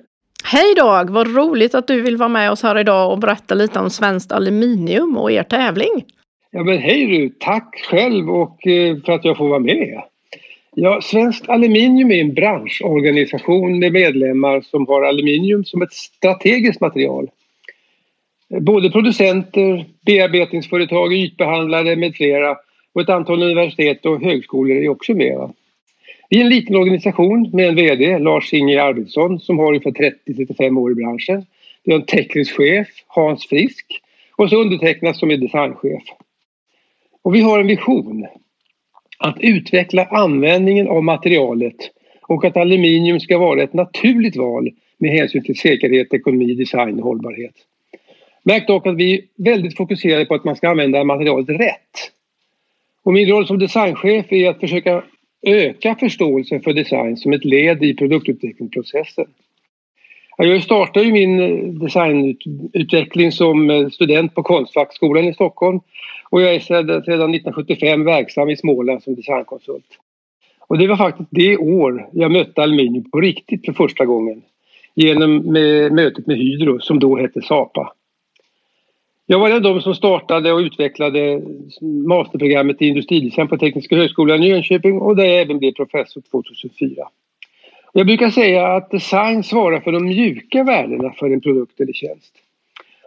Hej 0.45 0.75
Dag! 0.75 1.11
Vad 1.11 1.37
roligt 1.37 1.75
att 1.75 1.87
du 1.87 2.01
vill 2.03 2.17
vara 2.17 2.29
med 2.29 2.51
oss 2.51 2.63
här 2.63 2.79
idag 2.79 3.13
och 3.13 3.19
berätta 3.19 3.55
lite 3.55 3.79
om 3.79 3.91
Svenskt 3.91 4.33
Aluminium 4.33 5.17
och 5.17 5.33
er 5.33 5.43
tävling. 5.43 6.05
Ja 6.51 6.65
men 6.65 6.79
hej 6.79 7.07
du! 7.07 7.29
Tack 7.41 7.87
själv 7.91 8.31
och 8.31 8.67
eh, 8.67 8.97
för 9.07 9.13
att 9.13 9.25
jag 9.25 9.37
får 9.37 9.49
vara 9.49 9.59
med. 9.59 10.03
Ja, 10.75 11.01
Svenskt 11.03 11.49
Aluminium 11.49 12.11
är 12.11 12.21
en 12.21 12.35
branschorganisation 12.35 13.79
med 13.79 13.93
medlemmar 13.93 14.61
som 14.61 14.87
har 14.87 15.03
aluminium 15.03 15.65
som 15.65 15.83
ett 15.83 15.93
strategiskt 15.93 16.81
material. 16.81 17.31
Både 18.61 18.91
producenter, 18.91 19.85
bearbetningsföretag, 20.07 21.13
ytbehandlare 21.13 21.97
med 21.97 22.15
flera 22.15 22.57
och 22.93 23.01
ett 23.01 23.09
antal 23.09 23.43
universitet 23.43 24.07
och 24.07 24.23
högskolor 24.23 24.77
är 24.77 24.89
också 24.89 25.15
med. 25.15 25.53
Vi 26.31 26.41
är 26.41 26.45
en 26.45 26.51
liten 26.51 26.77
organisation 26.77 27.51
med 27.53 27.69
en 27.69 27.77
VD, 27.77 28.19
Lars-Inge 28.19 28.83
Arvidsson, 28.83 29.41
som 29.41 29.59
har 29.59 29.67
ungefär 29.67 30.13
30-35 30.27 30.79
år 30.79 30.93
i 30.93 30.95
branschen. 30.95 31.47
Vi 31.85 31.93
har 31.93 32.01
en 32.01 32.07
teknisk 32.07 32.57
chef, 32.57 32.89
Hans 33.07 33.47
Frisk, 33.47 33.87
och 34.37 34.51
så 34.51 34.61
undertecknas 34.61 35.19
som 35.19 35.31
är 35.31 35.37
designchef. 35.37 36.03
Och 37.23 37.35
vi 37.35 37.41
har 37.41 37.61
en 37.61 37.67
vision 37.67 38.27
att 39.23 39.37
utveckla 39.41 40.05
användningen 40.05 40.89
av 40.89 41.05
materialet 41.05 41.77
och 42.23 42.45
att 42.45 42.57
aluminium 42.57 43.21
ska 43.21 43.39
vara 43.39 43.63
ett 43.63 43.73
naturligt 43.73 44.37
val 44.37 44.71
med 44.99 45.11
hänsyn 45.11 45.45
till 45.45 45.59
säkerhet, 45.59 46.15
ekonomi, 46.15 46.55
design 46.55 46.99
och 46.99 47.05
hållbarhet. 47.05 47.55
Märk 48.43 48.67
dock 48.67 48.87
att 48.87 48.97
vi 48.97 49.15
är 49.15 49.21
väldigt 49.37 49.77
fokuserade 49.77 50.25
på 50.25 50.35
att 50.35 50.45
man 50.45 50.57
ska 50.57 50.69
använda 50.69 51.05
materialet 51.05 51.49
rätt. 51.49 52.13
Och 53.03 53.13
min 53.13 53.29
roll 53.29 53.47
som 53.47 53.59
designchef 53.59 54.33
är 54.33 54.51
att 54.51 54.61
försöka 54.61 55.03
öka 55.43 55.97
förståelsen 56.01 56.61
för 56.61 56.73
design 56.73 57.17
som 57.17 57.33
ett 57.33 57.45
led 57.45 57.83
i 57.83 57.95
produktutvecklingsprocessen. 57.95 59.27
Jag 60.39 60.63
startade 60.63 61.13
min 61.13 61.79
designutveckling 61.79 63.33
som 63.33 63.91
student 63.93 64.35
på 64.35 64.43
Konstfackskolan 64.43 65.25
i 65.25 65.35
Stockholm 65.35 65.81
och 66.33 66.43
jag 66.43 66.55
är 66.55 66.61
sedan 66.61 67.01
1975 67.01 68.05
verksam 68.05 68.51
i 68.51 68.57
Småland 68.57 69.03
som 69.03 69.15
designkonsult. 69.15 69.99
Och 70.61 70.79
det 70.79 70.87
var 70.87 70.97
faktiskt 70.97 71.29
det 71.33 71.57
år 71.57 72.09
jag 72.13 72.31
mötte 72.31 72.63
aluminium 72.63 73.11
på 73.11 73.21
riktigt 73.21 73.65
för 73.65 73.73
första 73.73 74.05
gången 74.05 74.43
genom 74.95 75.37
med 75.37 75.93
mötet 75.93 76.27
med 76.27 76.37
Hydro 76.37 76.81
som 76.81 76.99
då 76.99 77.17
hette 77.17 77.43
Sapa. 77.43 77.93
Jag 79.27 79.39
var 79.39 79.51
en 79.51 79.57
av 79.57 79.63
de 79.63 79.81
som 79.81 79.95
startade 79.95 80.53
och 80.53 80.59
utvecklade 80.59 81.43
masterprogrammet 82.07 82.83
i 82.83 82.87
industridesign 82.87 83.49
på 83.49 83.59
Tekniska 83.59 83.97
högskolan 83.97 84.43
i 84.43 84.49
Jönköping 84.49 85.01
och 85.01 85.17
där 85.17 85.25
jag 85.25 85.41
även 85.41 85.59
blev 85.59 85.73
professor 85.73 86.23
2004. 86.31 87.09
Jag 87.93 88.07
brukar 88.07 88.31
säga 88.31 88.67
att 88.67 88.91
design 88.91 89.43
svarar 89.43 89.81
för 89.81 89.93
de 89.93 90.05
mjuka 90.05 90.65
värdena 90.65 91.13
för 91.13 91.31
en 91.31 91.41
produkt 91.41 91.81
eller 91.81 91.93
tjänst. 91.93 92.35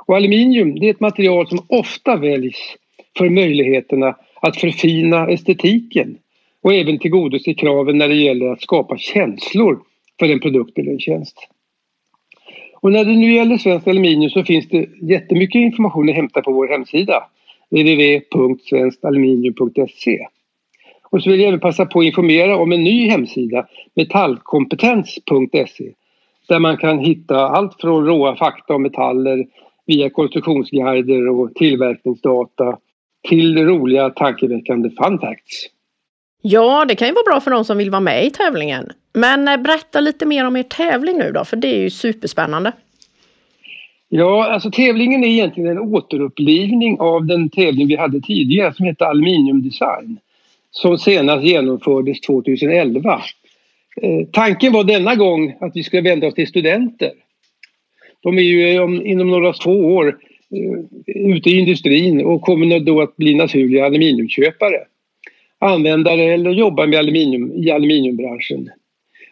Och 0.05 0.15
aluminium 0.15 0.79
det 0.79 0.85
är 0.85 0.91
ett 0.91 0.99
material 0.99 1.47
som 1.47 1.59
ofta 1.69 2.15
väljs 2.15 2.75
för 3.17 3.29
möjligheterna 3.29 4.15
att 4.41 4.57
förfina 4.57 5.29
estetiken 5.29 6.17
och 6.61 6.73
även 6.73 6.99
tillgodose 6.99 7.53
kraven 7.53 7.97
när 7.97 8.07
det 8.07 8.15
gäller 8.15 8.51
att 8.51 8.61
skapa 8.61 8.97
känslor 8.97 9.79
för 10.19 10.29
en 10.29 10.39
produkt 10.39 10.77
eller 10.77 10.91
en 10.91 10.99
tjänst. 10.99 11.37
Och 12.81 12.91
när 12.91 13.05
det 13.05 13.15
nu 13.15 13.33
gäller 13.33 13.57
Svenskt 13.57 13.87
Aluminium 13.87 14.29
så 14.29 14.43
finns 14.43 14.69
det 14.69 14.89
jättemycket 15.01 15.59
information 15.59 16.09
att 16.09 16.15
hämta 16.15 16.41
på 16.41 16.51
vår 16.51 16.67
hemsida 16.67 17.23
www.svenskaluminium.se. 17.69 20.27
Och 21.11 21.23
så 21.23 21.31
vill 21.31 21.39
jag 21.39 21.47
även 21.47 21.59
passa 21.59 21.85
på 21.85 21.99
att 21.99 22.05
informera 22.05 22.57
om 22.57 22.71
en 22.71 22.83
ny 22.83 23.09
hemsida, 23.09 23.67
metallkompetens.se 23.95 25.91
där 26.47 26.59
man 26.59 26.77
kan 26.77 26.99
hitta 26.99 27.47
allt 27.47 27.81
från 27.81 28.05
råa 28.05 28.35
fakta 28.35 28.75
om 28.75 28.81
metaller 28.81 29.45
via 29.85 30.09
konstruktionsguider 30.09 31.29
och 31.29 31.55
tillverkningsdata 31.55 32.77
till 33.29 33.57
roliga 33.57 34.09
tankeväckande 34.09 34.89
fun 34.89 35.19
facts. 35.19 35.67
Ja, 36.41 36.85
det 36.85 36.95
kan 36.95 37.07
ju 37.07 37.13
vara 37.13 37.23
bra 37.23 37.39
för 37.41 37.51
de 37.51 37.65
som 37.65 37.77
vill 37.77 37.89
vara 37.89 38.01
med 38.01 38.25
i 38.25 38.29
tävlingen. 38.29 38.91
Men 39.13 39.47
eh, 39.47 39.57
berätta 39.57 39.99
lite 39.99 40.25
mer 40.25 40.45
om 40.45 40.55
er 40.55 40.63
tävling 40.63 41.17
nu 41.17 41.31
då, 41.31 41.45
för 41.45 41.57
det 41.57 41.67
är 41.67 41.79
ju 41.79 41.89
superspännande. 41.89 42.71
Ja, 44.09 44.51
alltså 44.51 44.71
tävlingen 44.71 45.23
är 45.23 45.27
egentligen 45.27 45.69
en 45.69 45.79
återupplivning 45.79 46.99
av 46.99 47.25
den 47.25 47.49
tävling 47.49 47.87
vi 47.87 47.95
hade 47.95 48.21
tidigare 48.21 48.73
som 48.73 48.85
hette 48.85 49.05
Aluminium 49.05 49.61
Design. 49.61 50.19
Som 50.71 50.97
senast 50.97 51.43
genomfördes 51.43 52.21
2011. 52.21 53.21
Eh, 54.01 54.27
tanken 54.31 54.73
var 54.73 54.83
denna 54.83 55.15
gång 55.15 55.57
att 55.61 55.71
vi 55.75 55.83
skulle 55.83 56.09
vända 56.09 56.27
oss 56.27 56.33
till 56.33 56.47
studenter. 56.47 57.11
De 58.21 58.37
är 58.37 58.41
ju 58.41 58.79
om, 58.79 59.05
inom 59.05 59.29
några 59.29 59.53
få 59.53 59.71
år 59.71 60.17
Eh, 60.51 60.79
ute 61.05 61.49
i 61.49 61.59
industrin 61.59 62.25
och 62.25 62.41
kommer 62.41 62.79
då 62.79 63.01
att 63.01 63.15
bli 63.15 63.35
naturliga 63.35 63.85
aluminiumköpare 63.85 64.85
användare 65.59 66.23
eller 66.23 66.51
jobbar 66.51 66.87
med 66.87 66.99
aluminium 66.99 67.51
i 67.55 67.71
aluminiumbranschen. 67.71 68.69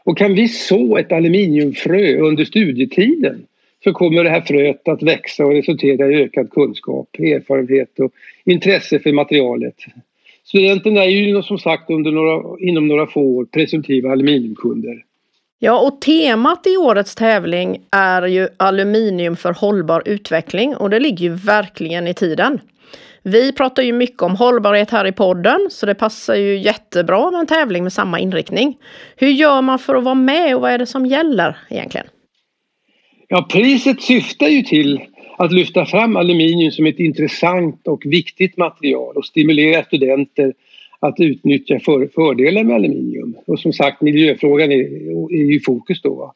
Och 0.06 0.18
kan 0.18 0.36
vi 0.36 0.48
så 0.48 0.98
ett 0.98 1.12
aluminiumfrö 1.12 2.18
under 2.18 2.46
studietiden 2.46 3.46
så 3.84 3.94
kommer 3.94 4.24
det 4.24 4.30
här 4.30 4.42
fröet 4.42 4.88
att 4.88 5.04
växa 5.04 5.46
och 5.46 5.52
resultera 5.52 6.12
i 6.12 6.16
ökad 6.16 6.50
kunskap, 6.50 7.20
erfarenhet 7.20 8.00
och 8.00 8.12
intresse 8.46 9.00
för 9.00 9.12
materialet. 9.12 9.76
Studenterna 10.44 11.04
är 11.04 11.10
ju 11.10 11.42
som 11.42 11.58
sagt 11.58 11.90
under 11.90 12.12
några, 12.12 12.60
inom 12.60 12.88
några 12.88 13.08
få 13.08 13.22
år 13.22 13.46
presumtiva 13.46 14.12
aluminiumkunder. 14.12 15.04
Ja, 15.66 15.80
och 15.80 16.02
temat 16.02 16.68
i 16.68 16.78
årets 16.78 17.16
tävling 17.16 17.82
är 17.92 18.28
ju 18.28 18.48
aluminium 18.58 19.36
för 19.36 19.54
hållbar 19.54 20.04
utveckling 20.06 20.76
och 20.76 20.90
det 20.90 21.00
ligger 21.00 21.24
ju 21.26 21.36
verkligen 21.36 22.08
i 22.08 22.14
tiden. 22.14 22.60
Vi 23.22 23.54
pratar 23.54 23.84
ju 23.84 23.94
mycket 23.94 24.22
om 24.22 24.36
hållbarhet 24.36 24.90
här 24.90 25.08
i 25.08 25.12
podden 25.12 25.68
så 25.70 25.86
det 25.86 25.96
passar 25.96 26.36
ju 26.36 26.58
jättebra 26.58 27.32
med 27.32 27.40
en 27.40 27.48
tävling 27.48 27.84
med 27.84 27.94
samma 27.94 28.20
inriktning. 28.20 28.78
Hur 29.16 29.28
gör 29.28 29.62
man 29.62 29.80
för 29.80 29.96
att 29.96 30.04
vara 30.04 30.16
med 30.16 30.56
och 30.56 30.62
vad 30.62 30.72
är 30.72 30.78
det 30.78 30.86
som 30.86 31.06
gäller 31.06 31.58
egentligen? 31.70 32.08
Ja, 33.28 33.48
priset 33.52 34.02
syftar 34.02 34.48
ju 34.48 34.62
till 34.62 35.02
att 35.38 35.54
lyfta 35.54 35.86
fram 35.86 36.16
aluminium 36.16 36.72
som 36.72 36.86
ett 36.86 37.00
intressant 37.00 37.88
och 37.88 38.02
viktigt 38.06 38.58
material 38.58 39.18
och 39.18 39.26
stimulera 39.26 39.84
studenter 39.84 40.54
att 41.04 41.20
utnyttja 41.20 41.80
för, 41.80 42.08
fördelar 42.08 42.64
med 42.64 42.76
aluminium. 42.76 43.36
Och 43.46 43.60
som 43.60 43.74
sagt, 43.74 44.02
miljöfrågan 44.02 44.72
är, 44.72 44.80
är 45.34 45.56
i 45.56 45.60
fokus 45.60 46.02
då. 46.02 46.34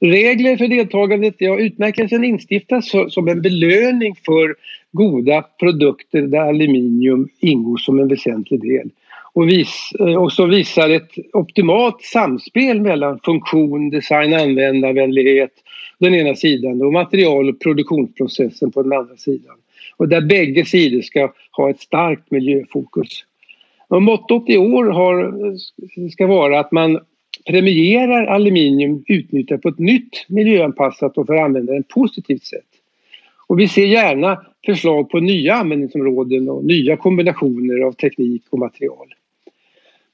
Regler 0.00 0.56
för 0.56 0.68
deltagandet, 0.68 1.34
ja 1.38 1.58
utmärkelsen 1.58 2.24
instiftas 2.24 2.90
som 3.08 3.28
en 3.28 3.42
belöning 3.42 4.14
för 4.26 4.54
goda 4.92 5.42
produkter 5.42 6.22
där 6.22 6.40
aluminium 6.40 7.28
ingår 7.40 7.76
som 7.76 7.98
en 7.98 8.08
väsentlig 8.08 8.60
del 8.60 8.90
och, 9.32 9.48
vis, 9.48 9.92
eh, 10.00 10.14
och 10.14 10.32
som 10.32 10.50
visar 10.50 10.90
ett 10.90 11.10
optimalt 11.32 12.02
samspel 12.02 12.80
mellan 12.80 13.20
funktion, 13.24 13.90
design, 13.90 14.34
användarvänlighet 14.34 15.52
den 15.98 16.14
ena 16.14 16.34
sidan 16.34 16.82
och 16.82 16.92
material 16.92 17.48
och 17.48 17.60
produktionsprocessen 17.60 18.70
på 18.70 18.82
den 18.82 18.92
andra 18.92 19.16
sidan. 19.16 19.56
Och 19.96 20.08
där 20.08 20.20
bägge 20.20 20.64
sidor 20.64 21.02
ska 21.02 21.32
ha 21.50 21.70
ett 21.70 21.80
starkt 21.80 22.30
miljöfokus. 22.30 23.24
Och 23.88 24.02
mottot 24.02 24.44
i 24.48 24.58
år 24.58 24.84
har, 24.84 25.32
ska 26.10 26.26
vara 26.26 26.60
att 26.60 26.72
man 26.72 27.00
premierar 27.46 28.26
aluminium 28.26 29.04
utnyttjat 29.06 29.62
på 29.62 29.68
ett 29.68 29.78
nytt 29.78 30.24
miljöanpassat 30.28 31.18
och 31.18 31.26
för 31.26 31.34
användaren 31.34 31.82
positivt 31.82 32.44
sätt. 32.44 32.66
Och 33.46 33.60
vi 33.60 33.68
ser 33.68 33.86
gärna 33.86 34.40
förslag 34.66 35.10
på 35.10 35.20
nya 35.20 35.54
användningsområden 35.54 36.48
och 36.48 36.64
nya 36.64 36.96
kombinationer 36.96 37.86
av 37.86 37.92
teknik 37.92 38.42
och 38.50 38.58
material. 38.58 39.14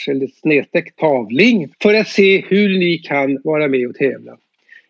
eller 0.09 0.27
snedstreck 0.27 0.97
tavling 0.97 1.73
för 1.83 1.95
att 1.95 2.09
se 2.09 2.45
hur 2.49 2.79
ni 2.79 2.99
kan 2.99 3.41
vara 3.45 3.69
med 3.69 3.89
och 3.89 3.95
tävla. 3.95 4.39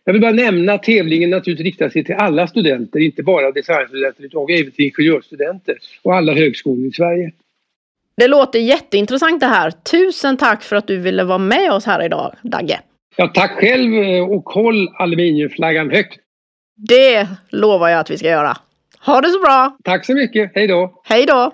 Jag 0.08 0.12
vill 0.12 0.22
bara 0.22 0.32
nämna 0.32 0.72
att 0.72 0.82
tävlingen 0.82 1.30
naturligtvis 1.30 1.64
riktar 1.64 1.88
sig 1.88 2.04
till 2.04 2.14
alla 2.14 2.46
studenter, 2.46 3.00
inte 3.00 3.22
bara 3.22 3.50
designstudenter 3.50 4.24
utan 4.24 4.46
även 4.50 4.72
till 4.72 4.84
ingenjörsstudenter 4.84 5.76
och 6.02 6.14
alla 6.14 6.34
högskolor 6.34 6.86
i 6.86 6.92
Sverige. 6.92 7.32
Det 8.16 8.28
låter 8.28 8.58
jätteintressant 8.58 9.40
det 9.40 9.46
här. 9.46 9.70
Tusen 9.70 10.36
tack 10.36 10.62
för 10.62 10.76
att 10.76 10.86
du 10.86 10.96
ville 10.96 11.24
vara 11.24 11.38
med 11.38 11.72
oss 11.72 11.84
här 11.86 12.04
idag, 12.04 12.34
Dagge. 12.42 12.80
Ja, 13.16 13.28
tack 13.28 13.50
själv 13.50 13.94
och 14.30 14.44
håll 14.44 14.88
aluminiumflaggan 14.94 15.90
högt. 15.90 16.18
Det 16.76 17.28
lovar 17.48 17.88
jag 17.88 18.00
att 18.00 18.10
vi 18.10 18.18
ska 18.18 18.28
göra. 18.28 18.56
Ha 19.06 19.20
det 19.20 19.28
så 19.28 19.40
bra! 19.40 19.76
Tack 19.84 20.06
så 20.06 20.14
mycket, 20.14 20.52
hej 20.54 20.66
då! 20.66 21.02
Hej 21.04 21.26
då! 21.26 21.52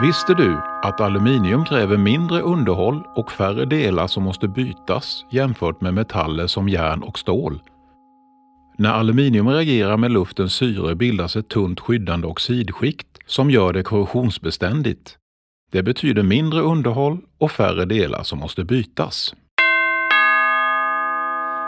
Visste 0.00 0.34
du 0.34 0.62
att 0.82 1.00
aluminium 1.00 1.64
kräver 1.64 1.96
mindre 1.96 2.40
underhåll 2.40 3.02
och 3.14 3.32
färre 3.32 3.64
delar 3.64 4.06
som 4.06 4.22
måste 4.22 4.48
bytas 4.48 5.24
jämfört 5.30 5.80
med 5.80 5.94
metaller 5.94 6.46
som 6.46 6.68
järn 6.68 7.02
och 7.02 7.18
stål? 7.18 7.62
När 8.78 8.90
aluminium 8.90 9.48
reagerar 9.48 9.96
med 9.96 10.10
luftens 10.10 10.54
syre 10.54 10.94
bildas 10.94 11.36
ett 11.36 11.48
tunt 11.48 11.80
skyddande 11.80 12.26
oxidskikt 12.26 13.06
som 13.26 13.50
gör 13.50 13.72
det 13.72 13.82
korrosionsbeständigt. 13.82 15.16
Det 15.72 15.82
betyder 15.82 16.22
mindre 16.22 16.60
underhåll 16.60 17.18
och 17.38 17.50
färre 17.50 17.84
delar 17.84 18.22
som 18.22 18.38
måste 18.38 18.64
bytas. 18.64 19.34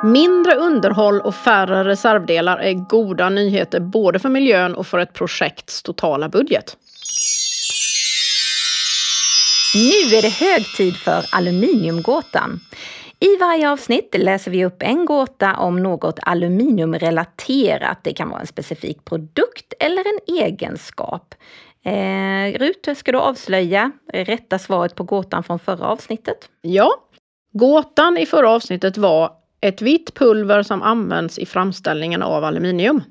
Mindre 0.04 0.54
underhåll 0.54 1.20
och 1.20 1.34
färre 1.34 1.84
reservdelar 1.84 2.58
är 2.58 2.72
goda 2.72 3.28
nyheter 3.28 3.80
både 3.80 4.18
för 4.18 4.28
miljön 4.28 4.74
och 4.74 4.86
för 4.86 4.98
ett 4.98 5.12
projekts 5.12 5.82
totala 5.82 6.28
budget. 6.28 6.76
Nu 9.74 10.16
är 10.16 10.22
det 10.22 10.28
hög 10.28 10.64
tid 10.76 10.96
för 10.96 11.24
Aluminiumgåtan. 11.32 12.60
I 13.20 13.36
varje 13.36 13.70
avsnitt 13.70 14.14
läser 14.18 14.50
vi 14.50 14.64
upp 14.64 14.82
en 14.82 15.04
gåta 15.04 15.56
om 15.56 15.82
något 15.82 16.18
aluminiumrelaterat. 16.22 17.98
Det 18.02 18.12
kan 18.12 18.30
vara 18.30 18.40
en 18.40 18.46
specifik 18.46 19.04
produkt 19.04 19.72
eller 19.80 20.00
en 20.00 20.36
egenskap. 20.36 21.34
Eh, 21.84 22.58
Rut, 22.58 22.88
ska 22.98 23.12
du 23.12 23.18
avslöja 23.18 23.90
rätta 24.12 24.58
svaret 24.58 24.94
på 24.94 25.04
gåtan 25.04 25.44
från 25.44 25.58
förra 25.58 25.86
avsnittet? 25.86 26.48
Ja. 26.60 26.94
Gåtan 27.52 28.18
i 28.18 28.26
förra 28.26 28.50
avsnittet 28.50 28.96
var 28.96 29.32
ett 29.60 29.82
vitt 29.82 30.14
pulver 30.14 30.62
som 30.62 30.82
används 30.82 31.38
i 31.38 31.46
framställningen 31.46 32.22
av 32.22 32.44
aluminium. 32.44 33.02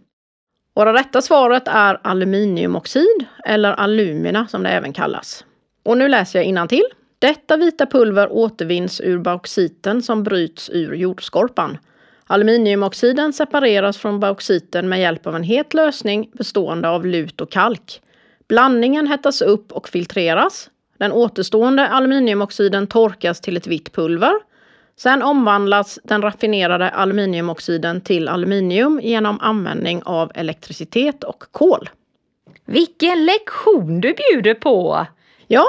Och 0.73 0.85
det 0.85 0.93
rätta 0.93 1.21
svaret 1.21 1.67
är 1.67 1.99
aluminiumoxid 2.03 3.25
eller 3.45 3.71
alumina 3.71 4.47
som 4.47 4.63
det 4.63 4.69
även 4.69 4.93
kallas. 4.93 5.43
Och 5.87 5.97
nu 5.97 6.07
läser 6.07 6.41
jag 6.41 6.69
till. 6.69 6.83
Detta 7.19 7.57
vita 7.57 7.85
pulver 7.85 8.31
återvinns 8.31 9.01
ur 9.01 9.17
bauxiten 9.17 10.01
som 10.01 10.23
bryts 10.23 10.69
ur 10.69 10.93
jordskorpan. 10.93 11.77
Aluminiumoxiden 12.25 13.33
separeras 13.33 13.97
från 13.97 14.19
bauxiten 14.19 14.89
med 14.89 14.99
hjälp 14.99 15.27
av 15.27 15.35
en 15.35 15.43
het 15.43 15.73
lösning 15.73 16.29
bestående 16.33 16.89
av 16.89 17.05
lut 17.05 17.41
och 17.41 17.51
kalk. 17.51 18.01
Blandningen 18.47 19.07
hettas 19.07 19.41
upp 19.41 19.71
och 19.71 19.89
filtreras. 19.89 20.69
Den 20.97 21.11
återstående 21.11 21.87
aluminiumoxiden 21.87 22.87
torkas 22.87 23.41
till 23.41 23.57
ett 23.57 23.67
vitt 23.67 23.93
pulver. 23.93 24.33
Sen 24.97 25.23
omvandlas 25.23 25.99
den 26.03 26.21
raffinerade 26.21 26.89
aluminiumoxiden 26.89 28.01
till 28.01 28.27
aluminium 28.27 28.99
genom 29.03 29.39
användning 29.39 30.01
av 30.03 30.31
elektricitet 30.35 31.23
och 31.23 31.43
kol. 31.51 31.89
Vilken 32.65 33.25
lektion 33.25 34.01
du 34.01 34.13
bjuder 34.13 34.53
på! 34.53 35.07
Ja. 35.47 35.65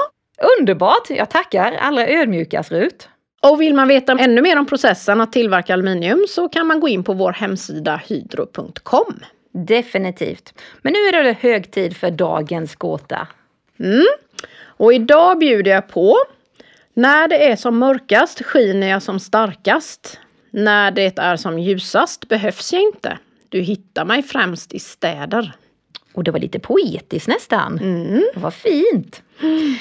Underbart! 0.59 1.09
Jag 1.09 1.29
tackar 1.29 1.71
allra 1.71 2.07
ödmjukast 2.07 2.71
Rut. 2.71 3.09
Och 3.41 3.61
vill 3.61 3.73
man 3.73 3.87
veta 3.87 4.11
ännu 4.11 4.41
mer 4.41 4.59
om 4.59 4.65
processen 4.65 5.21
att 5.21 5.31
tillverka 5.31 5.73
aluminium 5.73 6.25
så 6.29 6.49
kan 6.49 6.67
man 6.67 6.79
gå 6.79 6.87
in 6.87 7.03
på 7.03 7.13
vår 7.13 7.31
hemsida 7.31 8.01
hydro.com. 8.07 9.19
Definitivt. 9.51 10.53
Men 10.81 10.93
nu 10.93 10.99
är 10.99 11.23
det 11.23 11.37
hög 11.39 11.71
tid 11.71 11.97
för 11.97 12.11
dagens 12.11 12.75
gåta. 12.75 13.27
Mm. 13.79 14.05
Och 14.61 14.93
idag 14.93 15.39
bjuder 15.39 15.71
jag 15.71 15.87
på 15.87 16.17
När 16.93 17.27
det 17.27 17.51
är 17.51 17.55
som 17.55 17.77
mörkast 17.77 18.43
skiner 18.43 18.87
jag 18.87 19.03
som 19.03 19.19
starkast. 19.19 20.19
När 20.51 20.91
det 20.91 21.19
är 21.19 21.35
som 21.35 21.59
ljusast 21.59 22.27
behövs 22.27 22.73
jag 22.73 22.81
inte. 22.81 23.17
Du 23.49 23.61
hittar 23.61 24.05
mig 24.05 24.23
främst 24.23 24.73
i 24.73 24.79
städer. 24.79 25.53
Och 26.13 26.23
det 26.23 26.31
var 26.31 26.39
lite 26.39 26.59
poetiskt 26.59 27.27
nästan. 27.27 27.79
Mm. 27.79 28.23
Det 28.33 28.39
var 28.39 28.51
fint. 28.51 29.21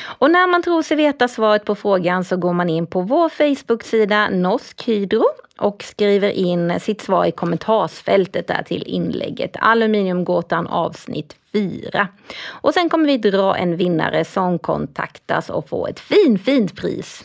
Och 0.05 0.31
när 0.31 0.47
man 0.47 0.63
tror 0.63 0.83
sig 0.83 0.97
veta 0.97 1.29
svaret 1.29 1.65
på 1.65 1.75
frågan 1.75 2.25
så 2.25 2.37
går 2.37 2.53
man 2.53 2.69
in 2.69 2.87
på 2.87 3.01
vår 3.01 3.29
Facebook-sida 3.29 4.29
Norsk 4.31 4.89
Hydro 4.89 5.25
och 5.59 5.83
skriver 5.83 6.31
in 6.31 6.81
sitt 6.81 7.03
svar 7.03 7.25
i 7.25 7.33
kommentarsfältet 7.33 8.47
där 8.47 8.63
till 8.63 8.83
inlägget 8.83 9.57
Aluminiumgåtan 9.59 10.67
avsnitt 10.67 11.37
4. 11.53 12.09
Och 12.47 12.75
sen 12.75 12.89
kommer 12.89 13.07
vi 13.07 13.19
dra 13.19 13.57
en 13.57 13.77
vinnare 13.77 14.25
som 14.25 14.59
kontaktas 14.59 15.51
och 15.51 15.69
får 15.69 15.89
ett 15.89 16.01
fin, 16.01 16.39
fint 16.39 16.77
pris. 16.77 17.25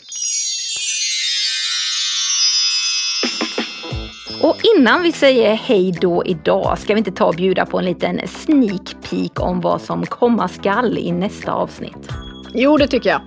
Och 4.44 4.58
innan 4.78 5.04
vi 5.04 5.12
säger 5.12 5.54
hej 5.54 5.92
då 6.02 6.24
idag 6.26 6.80
ska 6.80 6.94
vi 6.94 6.98
inte 6.98 7.12
ta 7.12 7.26
och 7.26 7.36
bjuda 7.36 7.66
på 7.66 7.80
en 7.80 7.86
liten 7.86 8.28
sneak 8.28 8.96
peek 9.10 9.40
om 9.40 9.62
vad 9.62 9.82
som 9.82 10.06
komma 10.06 10.48
skall 10.48 10.98
i 10.98 11.12
nästa 11.12 11.52
avsnitt. 11.52 12.23
Jo, 12.54 12.78
det 12.78 12.88
tycker 12.88 13.10
jag. 13.10 13.22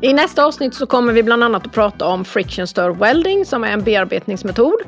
I 0.00 0.12
nästa 0.12 0.44
avsnitt 0.44 0.74
så 0.74 0.86
kommer 0.86 1.12
vi 1.12 1.22
bland 1.22 1.44
annat 1.44 1.66
att 1.66 1.72
prata 1.72 2.06
om 2.06 2.24
friction 2.24 2.66
stir 2.66 2.90
welding 2.90 3.44
som 3.44 3.64
är 3.64 3.72
en 3.72 3.82
bearbetningsmetod. 3.82 4.80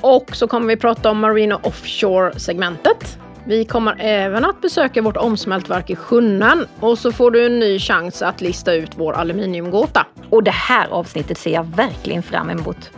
Och 0.00 0.36
så 0.36 0.48
kommer 0.48 0.66
vi 0.68 0.76
prata 0.76 1.10
om 1.10 1.18
Marino 1.18 1.54
Offshore-segmentet. 1.62 3.18
Vi 3.46 3.64
kommer 3.64 3.96
även 3.98 4.44
att 4.44 4.60
besöka 4.60 5.02
vårt 5.02 5.16
omsmältverk 5.16 5.90
i 5.90 5.96
Sjunnen 5.96 6.66
och 6.80 6.98
så 6.98 7.12
får 7.12 7.30
du 7.30 7.46
en 7.46 7.58
ny 7.58 7.78
chans 7.78 8.22
att 8.22 8.40
lista 8.40 8.74
ut 8.74 8.90
vår 8.96 9.12
aluminiumgåta. 9.12 10.06
Och 10.30 10.42
det 10.42 10.50
här 10.50 10.88
avsnittet 10.88 11.38
ser 11.38 11.50
jag 11.50 11.64
verkligen 11.76 12.22
fram 12.22 12.50
emot. 12.50 12.90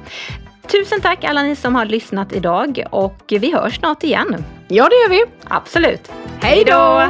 Tusen 0.72 1.00
tack 1.00 1.24
alla 1.24 1.42
ni 1.42 1.56
som 1.56 1.74
har 1.74 1.84
lyssnat 1.84 2.32
idag 2.32 2.84
och 2.90 3.22
vi 3.28 3.54
hörs 3.54 3.76
snart 3.78 4.04
igen. 4.04 4.44
Ja, 4.68 4.88
det 4.88 4.96
gör 4.96 5.08
vi. 5.08 5.32
Absolut. 5.48 6.12
Hej 6.40 6.64
då! 6.66 7.08